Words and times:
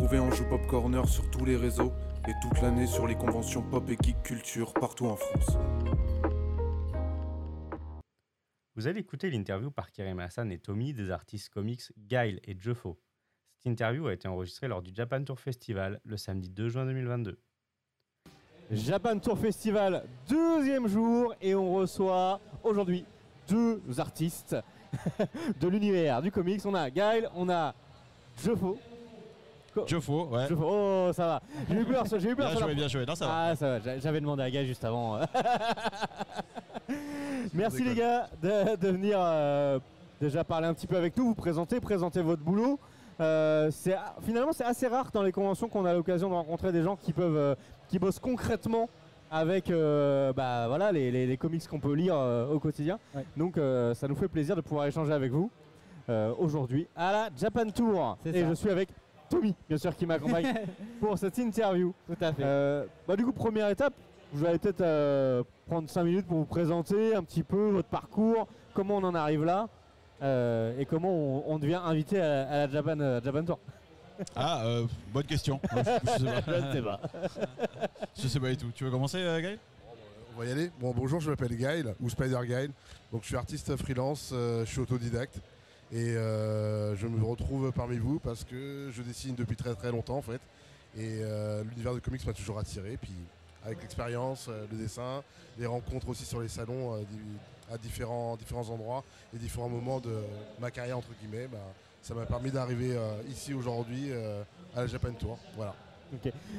retrouver 0.00 0.18
en 0.18 0.30
joue 0.30 0.44
Pop 0.44 0.66
Corner 0.66 1.06
sur 1.06 1.30
tous 1.30 1.44
les 1.44 1.56
réseaux 1.56 1.92
et 2.26 2.32
toute 2.40 2.62
l'année 2.62 2.86
sur 2.86 3.06
les 3.06 3.16
conventions 3.16 3.60
pop 3.60 3.86
et 3.90 3.98
geek 4.00 4.22
culture 4.22 4.72
partout 4.72 5.04
en 5.04 5.16
France. 5.16 5.58
Vous 8.76 8.86
allez 8.86 9.00
écouter 9.00 9.28
l'interview 9.28 9.70
par 9.70 9.92
Kerim 9.92 10.18
Hassan 10.20 10.50
et 10.52 10.58
Tommy 10.58 10.94
des 10.94 11.10
artistes 11.10 11.50
comics 11.50 11.82
Guile 11.98 12.40
et 12.44 12.56
Jeffo. 12.58 12.98
Cette 13.58 13.72
interview 13.72 14.06
a 14.06 14.14
été 14.14 14.26
enregistrée 14.26 14.68
lors 14.68 14.80
du 14.80 14.90
Japan 14.94 15.22
Tour 15.22 15.38
Festival 15.38 16.00
le 16.04 16.16
samedi 16.16 16.48
2 16.48 16.68
juin 16.70 16.86
2022. 16.86 17.38
Japan 18.70 19.18
Tour 19.18 19.38
Festival, 19.38 20.04
deuxième 20.30 20.86
jour, 20.86 21.34
et 21.42 21.54
on 21.54 21.74
reçoit 21.74 22.40
aujourd'hui 22.62 23.04
deux 23.48 23.82
artistes 23.98 24.56
de 25.60 25.68
l'univers 25.68 26.22
du 26.22 26.32
comics. 26.32 26.64
On 26.64 26.74
a 26.74 26.88
Gaël, 26.88 27.28
on 27.34 27.50
a 27.50 27.74
Jeffo. 28.42 28.78
Jeffo, 29.86 30.26
ouais. 30.26 30.46
Oh, 30.62 31.10
ça 31.12 31.26
va. 31.26 31.42
J'ai 31.68 31.76
eu 31.80 31.84
peur, 31.84 32.04
j'ai 32.06 32.30
eu 32.30 32.36
peur. 32.36 32.50
Bien 32.50 32.54
la- 32.60 32.66
joué, 32.66 32.74
bien 32.74 32.88
joué. 32.88 33.06
Non, 33.06 33.14
ça 33.14 33.26
va. 33.26 33.32
Ah, 33.50 33.56
ça 33.56 33.78
va. 33.78 33.98
J'avais 33.98 34.20
demandé 34.20 34.42
à 34.42 34.50
Gaël 34.50 34.66
juste 34.66 34.84
avant. 34.84 35.18
Merci 37.54 37.84
les 37.84 37.94
gars 37.94 38.28
de, 38.42 38.76
de 38.76 38.88
venir 38.88 39.16
euh, 39.20 39.78
déjà 40.20 40.44
parler 40.44 40.66
un 40.66 40.74
petit 40.74 40.86
peu 40.86 40.96
avec 40.96 41.16
nous, 41.16 41.26
vous 41.26 41.34
présenter, 41.34 41.80
présenter 41.80 42.22
votre 42.22 42.42
boulot. 42.42 42.78
Euh, 43.20 43.68
c'est 43.70 43.96
finalement 44.22 44.52
c'est 44.52 44.64
assez 44.64 44.86
rare 44.86 45.10
dans 45.12 45.22
les 45.22 45.32
conventions 45.32 45.68
qu'on 45.68 45.84
a 45.84 45.92
l'occasion 45.92 46.28
de 46.30 46.34
rencontrer 46.34 46.72
des 46.72 46.82
gens 46.82 46.96
qui 46.96 47.12
peuvent 47.12 47.36
euh, 47.36 47.54
qui 47.88 47.98
bossent 47.98 48.18
concrètement 48.18 48.88
avec 49.30 49.70
euh, 49.70 50.32
bah, 50.32 50.66
voilà, 50.68 50.90
les, 50.90 51.10
les- 51.10 51.26
les 51.26 51.36
comics 51.36 51.66
qu'on 51.68 51.80
peut 51.80 51.92
lire 51.92 52.14
euh, 52.16 52.50
au 52.52 52.58
quotidien. 52.58 52.98
Ouais. 53.14 53.24
Donc 53.36 53.58
euh, 53.58 53.94
ça 53.94 54.08
nous 54.08 54.16
fait 54.16 54.28
plaisir 54.28 54.56
de 54.56 54.62
pouvoir 54.62 54.86
échanger 54.86 55.12
avec 55.12 55.30
vous 55.32 55.50
euh, 56.08 56.32
aujourd'hui 56.38 56.88
à 56.96 57.12
la 57.12 57.28
Japan 57.36 57.68
Tour. 57.70 58.16
Et 58.24 58.32
ça. 58.42 58.48
je 58.48 58.54
suis 58.54 58.70
avec 58.70 58.88
Tommy, 59.30 59.54
bien 59.68 59.78
sûr, 59.78 59.96
qui 59.96 60.04
m'accompagne 60.06 60.52
pour 61.00 61.16
cette 61.16 61.38
interview. 61.38 61.94
Tout 62.06 62.16
à 62.20 62.32
fait. 62.32 62.42
Euh, 62.44 62.84
bah, 63.08 63.16
du 63.16 63.24
coup, 63.24 63.32
première 63.32 63.68
étape, 63.70 63.94
vous 64.32 64.44
allez 64.44 64.58
peut-être 64.58 64.80
euh, 64.82 65.42
prendre 65.66 65.88
5 65.88 66.04
minutes 66.04 66.26
pour 66.26 66.38
vous 66.38 66.44
présenter 66.44 67.14
un 67.14 67.22
petit 67.22 67.42
peu 67.42 67.70
votre 67.70 67.88
parcours, 67.88 68.46
comment 68.74 68.96
on 68.98 69.04
en 69.04 69.14
arrive 69.14 69.44
là 69.44 69.68
euh, 70.22 70.78
et 70.78 70.84
comment 70.84 71.10
on, 71.10 71.44
on 71.54 71.58
devient 71.58 71.80
invité 71.82 72.20
à, 72.20 72.48
à 72.48 72.66
la 72.66 72.68
Japan, 72.70 73.00
euh, 73.00 73.20
Japan 73.24 73.44
Tour. 73.44 73.58
Ah, 74.36 74.66
euh, 74.66 74.86
bonne 75.14 75.24
question. 75.24 75.58
je, 75.72 75.78
je 75.78 76.18
sais 76.18 76.24
pas. 76.24 76.42
Je 76.46 76.66
ne 76.66 76.72
sais 76.72 76.82
pas. 76.82 77.00
Je 78.20 78.28
sais 78.28 78.40
pas 78.40 78.50
du 78.50 78.56
tout. 78.58 78.70
Tu 78.74 78.84
veux 78.84 78.90
commencer, 78.90 79.16
euh, 79.18 79.40
Gaël? 79.40 79.58
On 80.36 80.40
va 80.40 80.46
y 80.46 80.52
aller. 80.52 80.70
Bon, 80.78 80.92
bonjour, 80.94 81.20
je 81.20 81.30
m'appelle 81.30 81.56
Gaël, 81.56 81.94
ou 82.00 82.10
Spider 82.10 82.38
Gaël. 82.46 82.70
Donc, 83.12 83.22
je 83.22 83.28
suis 83.28 83.36
artiste 83.36 83.74
freelance, 83.76 84.30
euh, 84.34 84.64
je 84.66 84.70
suis 84.70 84.80
autodidacte. 84.80 85.40
Et 85.92 86.16
euh, 86.16 86.94
je 86.94 87.08
me 87.08 87.22
retrouve 87.24 87.72
parmi 87.72 87.98
vous 87.98 88.20
parce 88.20 88.44
que 88.44 88.90
je 88.92 89.02
dessine 89.02 89.34
depuis 89.34 89.56
très 89.56 89.74
très 89.74 89.90
longtemps 89.90 90.18
en 90.18 90.22
fait. 90.22 90.40
Et 90.96 91.20
euh, 91.22 91.64
l'univers 91.64 91.94
de 91.94 91.98
comics 91.98 92.24
m'a 92.24 92.32
toujours 92.32 92.58
attiré. 92.58 92.96
Puis, 93.00 93.14
avec 93.64 93.82
l'expérience, 93.82 94.46
euh, 94.48 94.66
le 94.70 94.78
dessin, 94.78 95.22
les 95.58 95.66
rencontres 95.66 96.08
aussi 96.08 96.24
sur 96.24 96.40
les 96.40 96.48
salons 96.48 96.94
à 97.72 97.76
différents, 97.78 98.36
différents 98.36 98.68
endroits 98.70 99.04
et 99.34 99.38
différents 99.38 99.68
moments 99.68 100.00
de 100.00 100.14
ma 100.60 100.70
carrière, 100.70 100.98
entre 100.98 101.10
guillemets, 101.20 101.48
bah, 101.48 101.58
ça 102.02 102.14
m'a 102.14 102.24
permis 102.24 102.50
d'arriver 102.50 102.96
ici 103.28 103.52
aujourd'hui 103.52 104.10
à 104.74 104.80
la 104.80 104.86
Japan 104.86 105.12
Tour. 105.12 105.38
Voilà. 105.54 105.74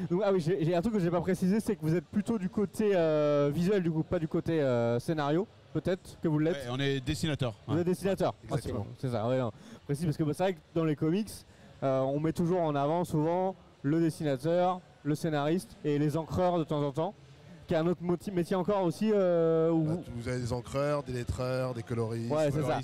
Donc, 0.10 0.22
ah 0.24 0.32
oui, 0.32 0.40
j'ai 0.40 0.76
un 0.76 0.82
truc 0.82 0.94
que 0.94 1.00
j'ai 1.00 1.10
pas 1.10 1.20
précisé, 1.20 1.60
c'est 1.60 1.76
que 1.76 1.82
vous 1.82 1.96
êtes 1.96 2.06
plutôt 2.06 2.38
du 2.38 2.48
côté 2.48 2.96
visuel 3.52 3.82
du 3.82 3.92
coup, 3.92 4.04
pas 4.04 4.20
du 4.20 4.28
côté 4.28 4.64
scénario, 5.00 5.48
peut-être 5.74 6.18
que 6.22 6.28
vous 6.28 6.40
l'êtes. 6.40 6.56
Ouais, 6.56 6.70
On 6.72 6.80
est 6.80 7.00
dessinateur. 7.02 7.54
Vous 7.68 7.78
êtes 7.78 7.86
dessinateur. 7.86 8.34
Exactement. 8.44 8.86
Ah, 8.90 8.94
c'est 9.00 9.08
bon, 9.08 9.12
c'est 9.14 9.18
ça, 9.18 9.28
ouais, 9.28 9.40
non. 9.40 9.52
Précis 9.86 10.06
parce 10.06 10.18
que 10.18 10.24
bah, 10.24 10.32
c'est 10.34 10.44
vrai 10.44 10.54
que 10.54 10.60
dans 10.76 10.84
les 10.86 10.96
comics, 10.96 11.30
euh, 11.84 12.00
on 12.02 12.20
met 12.20 12.34
toujours 12.34 12.62
en 12.62 12.76
avant 12.76 13.04
souvent 13.04 13.56
le 13.82 14.00
dessinateur, 14.00 14.80
le 15.04 15.16
scénariste 15.16 15.76
et 15.84 15.98
les 15.98 16.16
encreurs 16.18 16.60
de 16.60 16.64
temps 16.64 16.84
en 16.84 16.92
temps, 16.92 17.14
qui 17.68 17.74
est 17.74 17.78
un 17.78 17.88
autre 17.88 18.02
métier 18.32 18.56
encore 18.56 18.84
aussi 18.84 19.12
euh, 19.14 19.72
où 19.72 19.84
Bah, 19.86 19.94
vous 20.16 20.28
avez 20.28 20.40
des 20.40 20.54
encreurs, 20.54 21.04
des 21.04 21.14
lettreurs, 21.14 21.74
des 21.74 21.84
coloristes. 21.84 22.32
Ouais, 22.32 22.52
c'est 22.52 22.62
ça. 22.62 22.78
Ouais. 22.78 22.84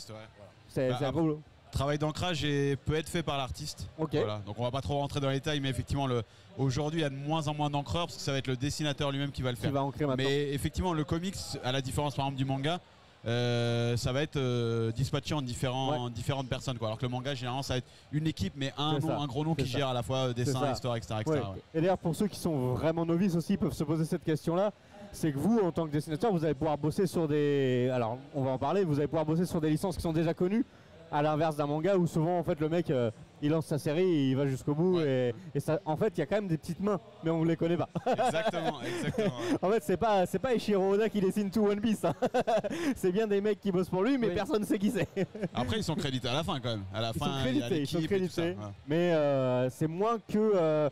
c'est 0.68 0.90
Bah, 0.90 0.98
un 1.02 1.12
gros. 1.12 1.40
Travail 1.78 2.00
d'ancrage 2.00 2.42
peut 2.86 2.96
être 2.96 3.08
fait 3.08 3.22
par 3.22 3.38
l'artiste. 3.38 3.88
Voilà. 4.00 4.42
Donc 4.48 4.58
on 4.58 4.64
va 4.64 4.72
pas 4.72 4.82
trop 4.82 4.96
rentrer 4.96 5.20
dans 5.20 5.30
les 5.30 5.36
détails, 5.36 5.60
mais 5.60 5.70
effectivement, 5.70 6.08
le... 6.08 6.24
aujourd'hui, 6.58 7.02
il 7.02 7.04
y 7.04 7.06
a 7.06 7.10
de 7.12 7.16
moins 7.16 7.48
en 7.48 7.54
moins 7.54 7.70
d'encreurs 7.70 8.08
parce 8.08 8.18
que 8.18 8.24
ça 8.24 8.32
va 8.32 8.40
être 8.40 8.48
le 8.48 8.58
dessinateur 8.58 9.12
lui-même 9.12 9.32
qui 9.32 9.44
va 9.44 9.52
le 9.52 9.58
faire. 9.58 9.72
va 9.72 9.84
ancrer 9.84 10.08
maintenant. 10.08 10.26
Mais 10.28 10.54
effectivement, 10.54 10.92
le 10.92 11.04
comics, 11.04 11.36
à 11.64 11.72
la 11.72 11.82
différence 11.82 12.16
par 12.16 12.26
exemple 12.26 12.40
du 12.40 12.46
manga, 12.46 12.80
euh, 13.28 13.96
ça 13.96 14.12
va 14.12 14.24
être 14.24 14.38
euh, 14.38 14.92
dispatché 14.92 15.36
en, 15.36 15.44
différents, 15.44 16.06
en 16.06 16.10
différentes 16.10 16.50
personnes. 16.50 16.80
Quoi. 16.80 16.88
Alors 16.88 16.98
que 16.98 17.06
le 17.06 17.12
manga, 17.12 17.36
généralement, 17.36 17.62
ça 17.62 17.76
va 17.76 17.78
être 17.78 17.88
une 18.12 18.26
équipe, 18.26 18.54
mais 18.56 18.74
un, 18.76 18.98
nom, 18.98 19.12
un 19.12 19.28
gros 19.28 19.46
nom 19.46 19.54
qui 19.54 19.68
ça. 19.68 19.78
gère 19.78 19.88
à 19.90 19.94
la 19.94 20.02
fois 20.02 20.30
euh, 20.30 20.34
dessin, 20.34 20.72
histoire, 20.72 20.96
etc. 20.96 21.16
etc., 21.22 21.36
Ouais. 21.36 21.40
ouais. 21.42 21.62
Et 21.76 21.82
d'ailleurs, 21.82 22.00
pour 22.00 22.16
ceux 22.16 22.28
qui 22.28 22.40
sont 22.40 22.74
vraiment 22.74 23.06
novices 23.06 23.36
aussi, 23.36 23.54
ils 23.54 23.60
peuvent 23.60 23.74
se 23.74 23.84
poser 23.84 24.06
cette 24.06 24.24
question-là. 24.24 24.72
C'est 25.12 25.32
que 25.32 25.38
vous, 25.38 25.60
en 25.60 25.72
tant 25.72 25.86
que 25.86 25.92
dessinateur, 25.92 26.32
vous 26.32 26.44
allez 26.44 26.54
pouvoir 26.54 26.78
bosser 26.78 27.08
sur 27.08 27.28
des. 27.28 27.90
Alors, 27.94 28.18
on 28.34 28.44
va 28.44 28.52
en 28.52 28.58
parler. 28.58 28.84
Vous 28.84 28.98
allez 28.98 29.08
pouvoir 29.08 29.26
bosser 29.26 29.46
sur 29.46 29.62
des 29.62 29.70
licences 29.70 29.96
qui 29.96 30.02
sont 30.02 30.14
déjà 30.14 30.34
connues, 30.34 30.66
à 31.12 31.22
l'inverse 31.22 31.56
d'un 31.56 31.68
manga 31.68 31.96
où 31.98 32.08
souvent, 32.08 32.38
en 32.40 32.44
fait, 32.44 32.60
le 32.60 32.70
mec, 32.70 32.90
euh, 32.90 33.12
il 33.42 33.52
lance 33.52 33.68
sa 33.68 33.78
série, 33.78 34.02
et 34.04 34.30
il 34.32 34.36
va 34.36 34.48
jusqu'au 34.48 34.74
bout, 34.74 35.00
et, 35.00 35.34
et 35.54 35.60
ça, 35.60 35.80
en 35.86 35.96
fait, 35.96 36.14
il 36.18 36.20
y 36.20 36.22
a 36.24 36.26
quand 36.26 36.36
même 36.38 36.48
des 36.48 36.58
petites 36.58 36.80
mains, 36.80 37.00
mais 37.24 37.30
on 37.30 37.44
ne 37.44 37.48
les 37.48 37.56
connaît 37.56 37.78
pas. 37.78 37.88
Exactement, 38.06 38.82
exactement. 38.82 39.28
ouais. 39.28 39.58
en 39.62 39.70
fait, 39.72 39.84
c'est 39.84 39.98
pas, 39.98 40.26
c'est 40.26 40.40
pas 40.40 40.54
Ishiro 40.56 40.94
Oda 40.94 41.08
qui 41.10 41.22
dessine 41.22 41.50
tout 41.52 41.66
One 41.68 41.80
Piece. 41.80 42.04
hein. 42.04 42.14
c'est 42.96 43.12
bien 43.12 43.28
des 43.28 43.40
mecs 43.42 43.60
qui 43.60 43.72
bossent 43.72 43.90
pour 43.90 44.04
lui, 44.04 44.18
mais 44.18 44.28
Oui. 44.30 44.36
personne 44.36 44.62
ne 44.62 44.66
sait 44.66 44.80
qui 44.80 44.90
c'est. 44.92 45.08
Après, 45.54 45.78
ils 45.78 45.84
sont 45.84 45.96
crédités 45.96 46.28
à 46.30 46.34
la 46.34 46.44
fin 46.44 46.60
quand 46.60 46.70
même. 46.70 46.84
À 46.94 47.02
la 47.02 47.12
Ils 47.14 47.20
fin, 47.20 47.26
sont 47.26 47.32
il 47.50 47.58
y 47.58 47.62
a 47.62 47.68
crédités, 47.68 47.82
ils 47.82 47.88
sont 47.88 48.08
crédités. 48.08 48.42
ouais. 48.42 48.56
Mais 48.88 49.14
euh, 49.14 49.70
c'est 49.70 49.88
moins 49.88 50.18
que. 50.20 50.38
euh, 50.56 50.90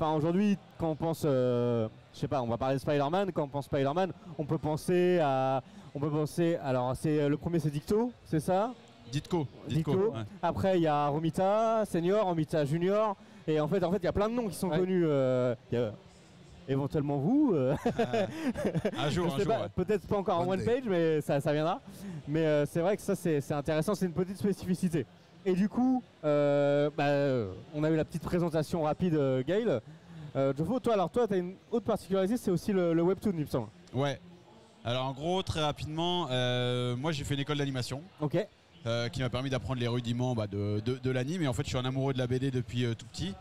Enfin, 0.00 0.12
aujourd'hui, 0.14 0.56
quand 0.78 0.90
on 0.90 0.94
pense. 0.94 1.22
euh, 1.24 1.88
je 2.14 2.20
sais 2.20 2.28
pas, 2.28 2.40
on 2.40 2.46
va 2.46 2.56
parler 2.56 2.76
de 2.76 2.80
Spider-Man. 2.80 3.32
Quand 3.32 3.42
on 3.42 3.48
pense 3.48 3.64
Spider-Man, 3.64 4.12
on 4.38 4.44
peut 4.44 4.56
penser 4.58 5.18
à. 5.20 5.60
On 5.92 5.98
peut 5.98 6.08
penser. 6.10 6.56
Alors, 6.62 6.94
c'est 6.94 7.28
le 7.28 7.36
premier, 7.36 7.58
c'est 7.58 7.70
Dicto, 7.70 8.12
c'est 8.24 8.38
ça? 8.38 8.72
Ditko. 9.12 9.46
Ditko. 9.68 9.90
Ditko. 9.92 10.10
ouais. 10.12 10.20
Après, 10.42 10.78
il 10.78 10.82
y 10.82 10.86
a 10.86 11.08
Romita 11.08 11.84
Senior, 11.86 12.24
Romita 12.26 12.64
Junior. 12.64 13.16
Et 13.46 13.60
en 13.60 13.68
fait, 13.68 13.82
en 13.82 13.90
fait, 13.90 13.98
il 13.98 14.04
y 14.04 14.08
a 14.08 14.12
plein 14.12 14.28
de 14.28 14.34
noms 14.34 14.48
qui 14.48 14.54
sont 14.54 14.68
Ouais. 14.68 14.78
connus. 14.78 15.04
euh, 15.06 15.54
il 15.72 15.78
y 15.78 15.82
a 15.82 15.92
éventuellement 16.68 17.16
vous. 17.16 17.52
euh, 17.54 17.74
Un 18.98 19.08
jour, 19.10 19.26
un 19.34 19.38
jour. 19.38 19.48
ouais. 19.48 19.68
Peut-être 19.74 20.06
pas 20.06 20.16
encore 20.16 20.40
en 20.40 20.46
One 20.48 20.62
page, 20.64 20.84
mais 20.86 21.20
ça, 21.20 21.40
ça 21.40 21.52
viendra. 21.52 21.80
Mais 22.26 22.44
euh, 22.44 22.66
c'est 22.66 22.80
vrai 22.80 22.96
que 22.96 23.02
ça, 23.02 23.14
c'est 23.14 23.52
intéressant, 23.52 23.94
c'est 23.94 24.06
une 24.06 24.12
petite 24.12 24.36
spécificité. 24.38 25.06
Et 25.46 25.54
du 25.54 25.68
coup, 25.68 26.02
euh, 26.24 26.90
bah, 26.96 27.54
on 27.74 27.84
a 27.84 27.90
eu 27.90 27.96
la 27.96 28.04
petite 28.04 28.22
présentation 28.24 28.82
rapide, 28.82 29.14
euh, 29.14 29.42
Gail. 29.46 29.80
Euh, 30.36 30.52
Jofo, 30.56 30.78
toi, 30.78 30.92
alors 30.92 31.08
toi, 31.08 31.26
tu 31.26 31.34
as 31.34 31.36
une 31.38 31.54
autre 31.70 31.86
particularité, 31.86 32.36
c'est 32.36 32.50
aussi 32.50 32.72
le, 32.72 32.92
le 32.92 33.02
webtoon, 33.02 33.32
il 33.34 33.40
me 33.40 33.46
semble. 33.46 33.68
Ouais. 33.94 34.20
Alors 34.84 35.06
en 35.06 35.12
gros, 35.12 35.42
très 35.42 35.60
rapidement, 35.60 36.28
euh, 36.30 36.94
moi 36.96 37.12
j'ai 37.12 37.24
fait 37.24 37.34
une 37.34 37.40
école 37.40 37.58
d'animation 37.58 38.00
Ok. 38.20 38.36
Euh, 38.86 39.08
qui 39.08 39.20
m'a 39.20 39.28
permis 39.30 39.50
d'apprendre 39.50 39.80
les 39.80 39.88
rudiments 39.88 40.34
bah, 40.34 40.46
de, 40.46 40.80
de, 40.84 40.98
de 41.02 41.10
l'anime. 41.10 41.42
Et 41.42 41.48
en 41.48 41.52
fait, 41.52 41.62
je 41.64 41.68
suis 41.68 41.78
un 41.78 41.84
amoureux 41.84 42.12
de 42.12 42.18
la 42.18 42.26
BD 42.26 42.50
depuis 42.50 42.84
euh, 42.84 42.94
tout 42.94 43.06
petit. 43.06 43.34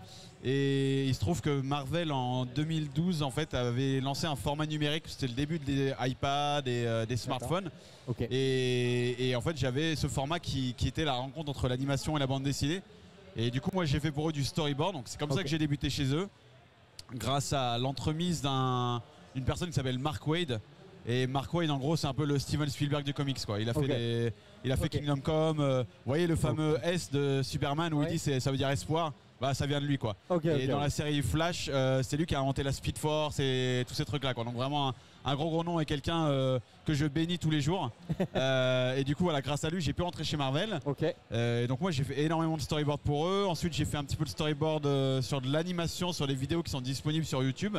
Et 0.43 1.05
il 1.07 1.15
se 1.15 1.19
trouve 1.19 1.41
que 1.41 1.61
Marvel 1.61 2.11
en 2.11 2.45
2012 2.45 3.23
en 3.23 3.31
fait 3.31 3.53
avait 3.55 3.99
lancé 4.01 4.27
un 4.27 4.35
format 4.35 4.65
numérique. 4.67 5.03
C'était 5.07 5.27
le 5.27 5.33
début 5.33 5.57
des 5.59 5.93
iPads 5.99 6.61
et 6.67 6.85
euh, 6.85 7.05
des 7.05 7.17
smartphones. 7.17 7.69
Et, 8.29 9.29
et 9.29 9.35
en 9.35 9.41
fait, 9.41 9.57
j'avais 9.57 9.95
ce 9.95 10.07
format 10.07 10.39
qui, 10.39 10.73
qui 10.77 10.87
était 10.87 11.05
la 11.05 11.13
rencontre 11.13 11.49
entre 11.49 11.67
l'animation 11.67 12.15
et 12.17 12.19
la 12.19 12.27
bande 12.27 12.43
dessinée. 12.43 12.81
Et 13.35 13.49
du 13.51 13.61
coup, 13.61 13.71
moi, 13.73 13.85
j'ai 13.85 13.99
fait 13.99 14.11
pour 14.11 14.29
eux 14.29 14.33
du 14.33 14.43
storyboard. 14.43 14.93
Donc, 14.93 15.03
c'est 15.07 15.19
comme 15.19 15.31
ça 15.31 15.43
que 15.43 15.49
j'ai 15.49 15.57
débuté 15.59 15.89
chez 15.89 16.13
eux, 16.13 16.27
grâce 17.13 17.53
à 17.53 17.77
l'entremise 17.77 18.41
d'un- 18.41 19.01
d'une 19.35 19.43
personne 19.43 19.69
qui 19.69 19.75
s'appelle 19.75 19.99
Mark 19.99 20.25
Wade. 20.27 20.59
Et 21.09 21.25
Mark 21.25 21.53
Wade, 21.53 21.69
en 21.69 21.77
gros, 21.77 21.95
c'est 21.95 22.07
un 22.07 22.13
peu 22.13 22.25
le 22.25 22.37
Steven 22.37 22.67
Spielberg 22.67 23.05
du 23.05 23.13
comics, 23.13 23.43
quoi. 23.45 23.61
Il 23.61 23.69
a 23.69 23.73
fait, 23.73 24.33
il 24.65 24.71
a 24.71 24.77
fait. 24.77 24.89
Kingdom 24.89 25.19
Come. 25.21 25.59
euh, 25.61 25.83
vous 25.83 26.09
voyez 26.11 26.27
le 26.27 26.35
fameux 26.35 26.77
S 26.83 27.09
de 27.11 27.41
Superman 27.43 27.93
où 27.93 27.99
Ouais. 27.99 28.07
il 28.09 28.11
dit 28.13 28.19
c'est- 28.19 28.39
ça 28.41 28.51
veut 28.51 28.57
dire 28.57 28.69
espoir. 28.69 29.13
Bah, 29.39 29.53
ça 29.53 29.67
vient 29.67 29.79
de 29.79 29.85
lui, 29.85 29.97
quoi. 29.99 30.15
Et 30.43 30.67
dans 30.67 30.79
la 30.79 30.89
série 30.89 31.21
Flash, 31.21 31.69
euh, 31.71 32.01
c'est 32.03 32.17
lui 32.17 32.25
qui 32.25 32.33
a 32.35 32.39
inventé 32.39 32.63
la 32.63 32.71
Speed 32.71 32.97
Force 32.97 33.39
et 33.39 33.85
tous 33.87 33.93
ces 33.93 34.03
trucs-là. 34.03 34.33
Quoi. 34.33 34.43
Donc 34.43 34.55
vraiment 34.55 34.89
un, 34.89 34.93
un 35.25 35.35
gros 35.35 35.49
gros 35.51 35.63
nom 35.63 35.79
et 35.79 35.85
quelqu'un 35.85 36.25
euh, 36.25 36.59
que 36.85 36.93
je 36.95 37.05
bénis 37.05 37.37
tous 37.37 37.51
les 37.51 37.61
jours. 37.61 37.91
Et 38.97 39.03
du 39.03 39.15
coup, 39.15 39.23
voilà, 39.25 39.41
grâce 39.41 39.63
à 39.63 39.69
lui, 39.69 39.79
j'ai 39.79 39.93
pu 39.93 40.01
rentrer 40.01 40.23
chez 40.23 40.37
Marvel. 40.37 40.79
Et 41.31 41.67
donc 41.67 41.79
moi, 41.81 41.91
j'ai 41.91 42.03
fait 42.03 42.19
énormément 42.21 42.57
de 42.57 42.61
storyboard 42.61 42.99
pour 43.01 43.27
eux. 43.27 43.45
Ensuite, 43.47 43.73
j'ai 43.73 43.85
fait 43.85 43.97
un 43.97 44.03
petit 44.03 44.15
peu 44.15 44.25
de 44.25 44.29
storyboard 44.29 45.21
sur 45.21 45.39
de 45.39 45.51
l'animation, 45.51 46.11
sur 46.13 46.25
des 46.27 46.35
vidéos 46.35 46.63
qui 46.63 46.71
sont 46.71 46.81
disponibles 46.81 47.25
sur 47.25 47.43
YouTube 47.43 47.77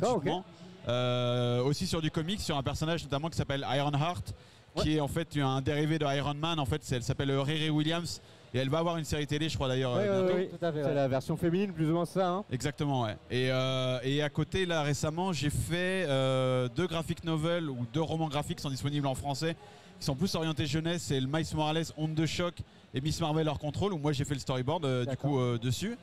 gratuitement. 0.00 0.44
Euh, 0.88 1.62
aussi 1.62 1.86
sur 1.86 2.02
du 2.02 2.10
comics, 2.10 2.40
sur 2.40 2.56
un 2.56 2.62
personnage 2.62 3.02
notamment 3.04 3.28
qui 3.28 3.36
s'appelle 3.36 3.66
Ironheart. 3.68 4.34
Qui 4.76 4.96
est 4.96 5.00
en 5.00 5.06
fait 5.06 5.36
un 5.36 5.60
dérivé 5.60 6.00
de 6.00 6.04
Iron 6.16 6.34
Man. 6.34 6.58
En 6.58 6.64
fait, 6.66 6.82
elle 6.90 7.04
s'appelle 7.04 7.30
Riri 7.30 7.70
Williams 7.70 8.20
et 8.52 8.58
elle 8.58 8.68
va 8.68 8.78
avoir 8.78 8.96
une 8.96 9.04
série 9.04 9.24
télé, 9.24 9.48
je 9.48 9.54
crois 9.54 9.68
d'ailleurs. 9.68 9.94
Ouais, 9.94 10.08
ouais, 10.08 10.32
ouais, 10.34 10.48
Tout 10.48 10.64
à 10.66 10.72
fait, 10.72 10.82
C'est 10.82 10.88
ouais. 10.88 10.94
la 10.94 11.06
version 11.06 11.36
féminine, 11.36 11.72
plus 11.72 11.88
ou 11.88 11.92
moins 11.92 12.04
ça. 12.04 12.28
Hein. 12.28 12.44
Exactement, 12.50 13.02
ouais. 13.02 13.16
Et, 13.30 13.50
euh, 13.52 14.00
et 14.02 14.20
à 14.20 14.28
côté, 14.30 14.66
là, 14.66 14.82
récemment, 14.82 15.32
j'ai 15.32 15.50
fait 15.50 16.06
euh, 16.08 16.68
deux 16.74 16.88
graphic 16.88 17.22
novels 17.22 17.70
ou 17.70 17.86
deux 17.92 18.02
romans 18.02 18.26
graphiques 18.28 18.56
qui 18.56 18.62
sont 18.62 18.70
disponibles 18.70 19.06
en 19.06 19.14
français, 19.14 19.54
qui 20.00 20.06
sont 20.06 20.16
plus 20.16 20.34
orientés 20.34 20.66
jeunesse. 20.66 21.02
C'est 21.02 21.20
le 21.20 21.28
Miles 21.28 21.46
Morales, 21.54 21.84
Honte 21.96 22.14
de 22.16 22.26
choc 22.26 22.54
et 22.94 23.00
Miss 23.00 23.20
Marvel 23.20 23.48
hors 23.48 23.58
contrôle, 23.58 23.92
où 23.92 23.98
moi 23.98 24.12
j'ai 24.12 24.24
fait 24.24 24.34
le 24.34 24.40
storyboard 24.40 24.84
euh, 24.84 25.04
du 25.04 25.16
coup 25.16 25.38
euh, 25.38 25.58
dessus. 25.58 25.96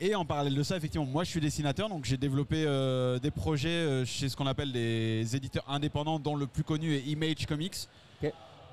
Et 0.00 0.14
en 0.14 0.24
parallèle 0.24 0.54
de 0.54 0.62
ça, 0.62 0.76
effectivement, 0.76 1.06
moi 1.06 1.24
je 1.24 1.30
suis 1.30 1.40
dessinateur, 1.40 1.88
donc 1.88 2.04
j'ai 2.04 2.16
développé 2.16 2.64
euh, 2.66 3.18
des 3.18 3.32
projets 3.32 3.68
euh, 3.68 4.04
chez 4.04 4.28
ce 4.28 4.36
qu'on 4.36 4.46
appelle 4.46 4.70
des 4.70 5.34
éditeurs 5.34 5.64
indépendants, 5.68 6.20
dont 6.20 6.36
le 6.36 6.46
plus 6.46 6.62
connu 6.62 6.94
est 6.94 7.00
Image 7.02 7.46
Comics, 7.46 7.74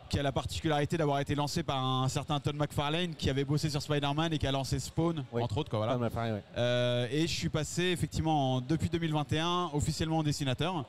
qui 0.07 0.19
a 0.19 0.21
la 0.23 0.31
particularité 0.31 0.97
d'avoir 0.97 1.19
été 1.19 1.33
lancé 1.33 1.63
par 1.63 1.83
un 1.83 2.07
certain 2.09 2.39
Todd 2.39 2.55
McFarlane 2.55 3.15
qui 3.15 3.27
avait 3.27 3.43
bossé 3.43 3.71
sur 3.71 3.81
Spider-Man 3.81 4.33
et 4.33 4.37
qui 4.37 4.45
a 4.45 4.51
lancé 4.51 4.77
Spawn, 4.77 5.25
Oui. 5.33 5.41
entre 5.41 5.57
autres. 5.57 5.71
Quoi, 5.71 5.79
voilà. 5.79 5.97
Ouais. 5.97 6.43
Euh, 6.57 7.07
et 7.09 7.21
je 7.21 7.33
suis 7.33 7.49
passé 7.49 7.85
effectivement 7.85 8.57
en- 8.57 8.61
depuis 8.61 8.89
2021 8.89 9.71
officiellement 9.73 10.19
en 10.19 10.23
dessinateur, 10.23 10.85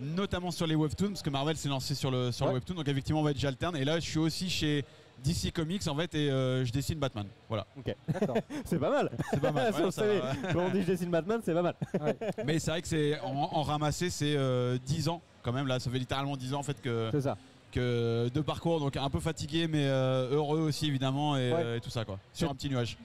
notamment 0.00 0.50
sur 0.50 0.66
les 0.66 0.76
webtoons, 0.76 1.08
parce 1.08 1.22
que 1.22 1.28
Marvel 1.28 1.58
s'est 1.58 1.68
lancé 1.68 1.94
sur 1.94 2.10
le, 2.10 2.32
sur 2.32 2.46
le 2.46 2.54
webtoon, 2.54 2.74
donc 2.76 2.88
effectivement 2.88 3.20
en 3.20 3.26
fait, 3.26 3.36
j'alterne. 3.38 3.76
Et 3.76 3.84
là 3.84 4.00
je 4.00 4.08
suis 4.08 4.18
aussi 4.18 4.48
chez 4.48 4.82
DC 5.24 5.52
Comics 5.52 5.86
en 5.88 5.94
fait 5.96 6.14
et 6.14 6.30
euh, 6.30 6.64
je 6.64 6.72
dessine 6.72 6.98
Batman. 6.98 7.26
Voilà. 7.48 7.66
Ok. 7.78 7.94
C'est 8.64 8.78
pas 8.78 8.90
mal. 8.90 9.10
C'est 9.30 9.40
pas 9.40 9.52
mal. 9.52 9.72
Ouais, 9.82 9.90
ça. 9.90 10.04
Quand 10.52 10.60
on 10.66 10.70
dit 10.70 10.82
je 10.82 10.86
dessine 10.86 11.10
Batman, 11.10 11.40
c'est 11.44 11.54
pas 11.54 11.62
mal. 11.62 11.74
Mais 12.46 12.58
c'est 12.58 12.70
vrai 12.70 12.82
que 12.82 12.88
c'est 12.88 13.18
en, 13.20 13.34
en 13.52 13.62
ramassé, 13.62 14.10
c'est 14.10 14.34
euh, 14.36 14.78
10 14.86 15.08
ans 15.08 15.20
quand 15.42 15.52
même. 15.52 15.66
Là, 15.66 15.78
ça 15.80 15.90
fait 15.90 15.98
littéralement 15.98 16.36
10 16.36 16.54
ans 16.54 16.60
en 16.60 16.62
fait 16.62 16.80
que, 16.80 17.08
C'est 17.12 17.22
ça. 17.22 17.36
que 17.72 18.28
de 18.32 18.40
parcours, 18.40 18.80
donc 18.80 18.96
un 18.96 19.10
peu 19.10 19.20
fatigué, 19.20 19.66
mais 19.68 19.86
euh, 19.86 20.30
heureux 20.30 20.60
aussi 20.60 20.86
évidemment 20.86 21.36
et, 21.36 21.52
Ouais. 21.52 21.62
euh, 21.64 21.76
et 21.76 21.80
tout 21.80 21.90
ça 21.90 22.04
quoi. 22.04 22.18
Sur 22.32 22.50
un 22.50 22.54
petit 22.54 22.70
nuage. 22.70 22.96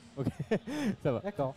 Ça 1.04 1.12
va. 1.12 1.20
D'accord. 1.20 1.56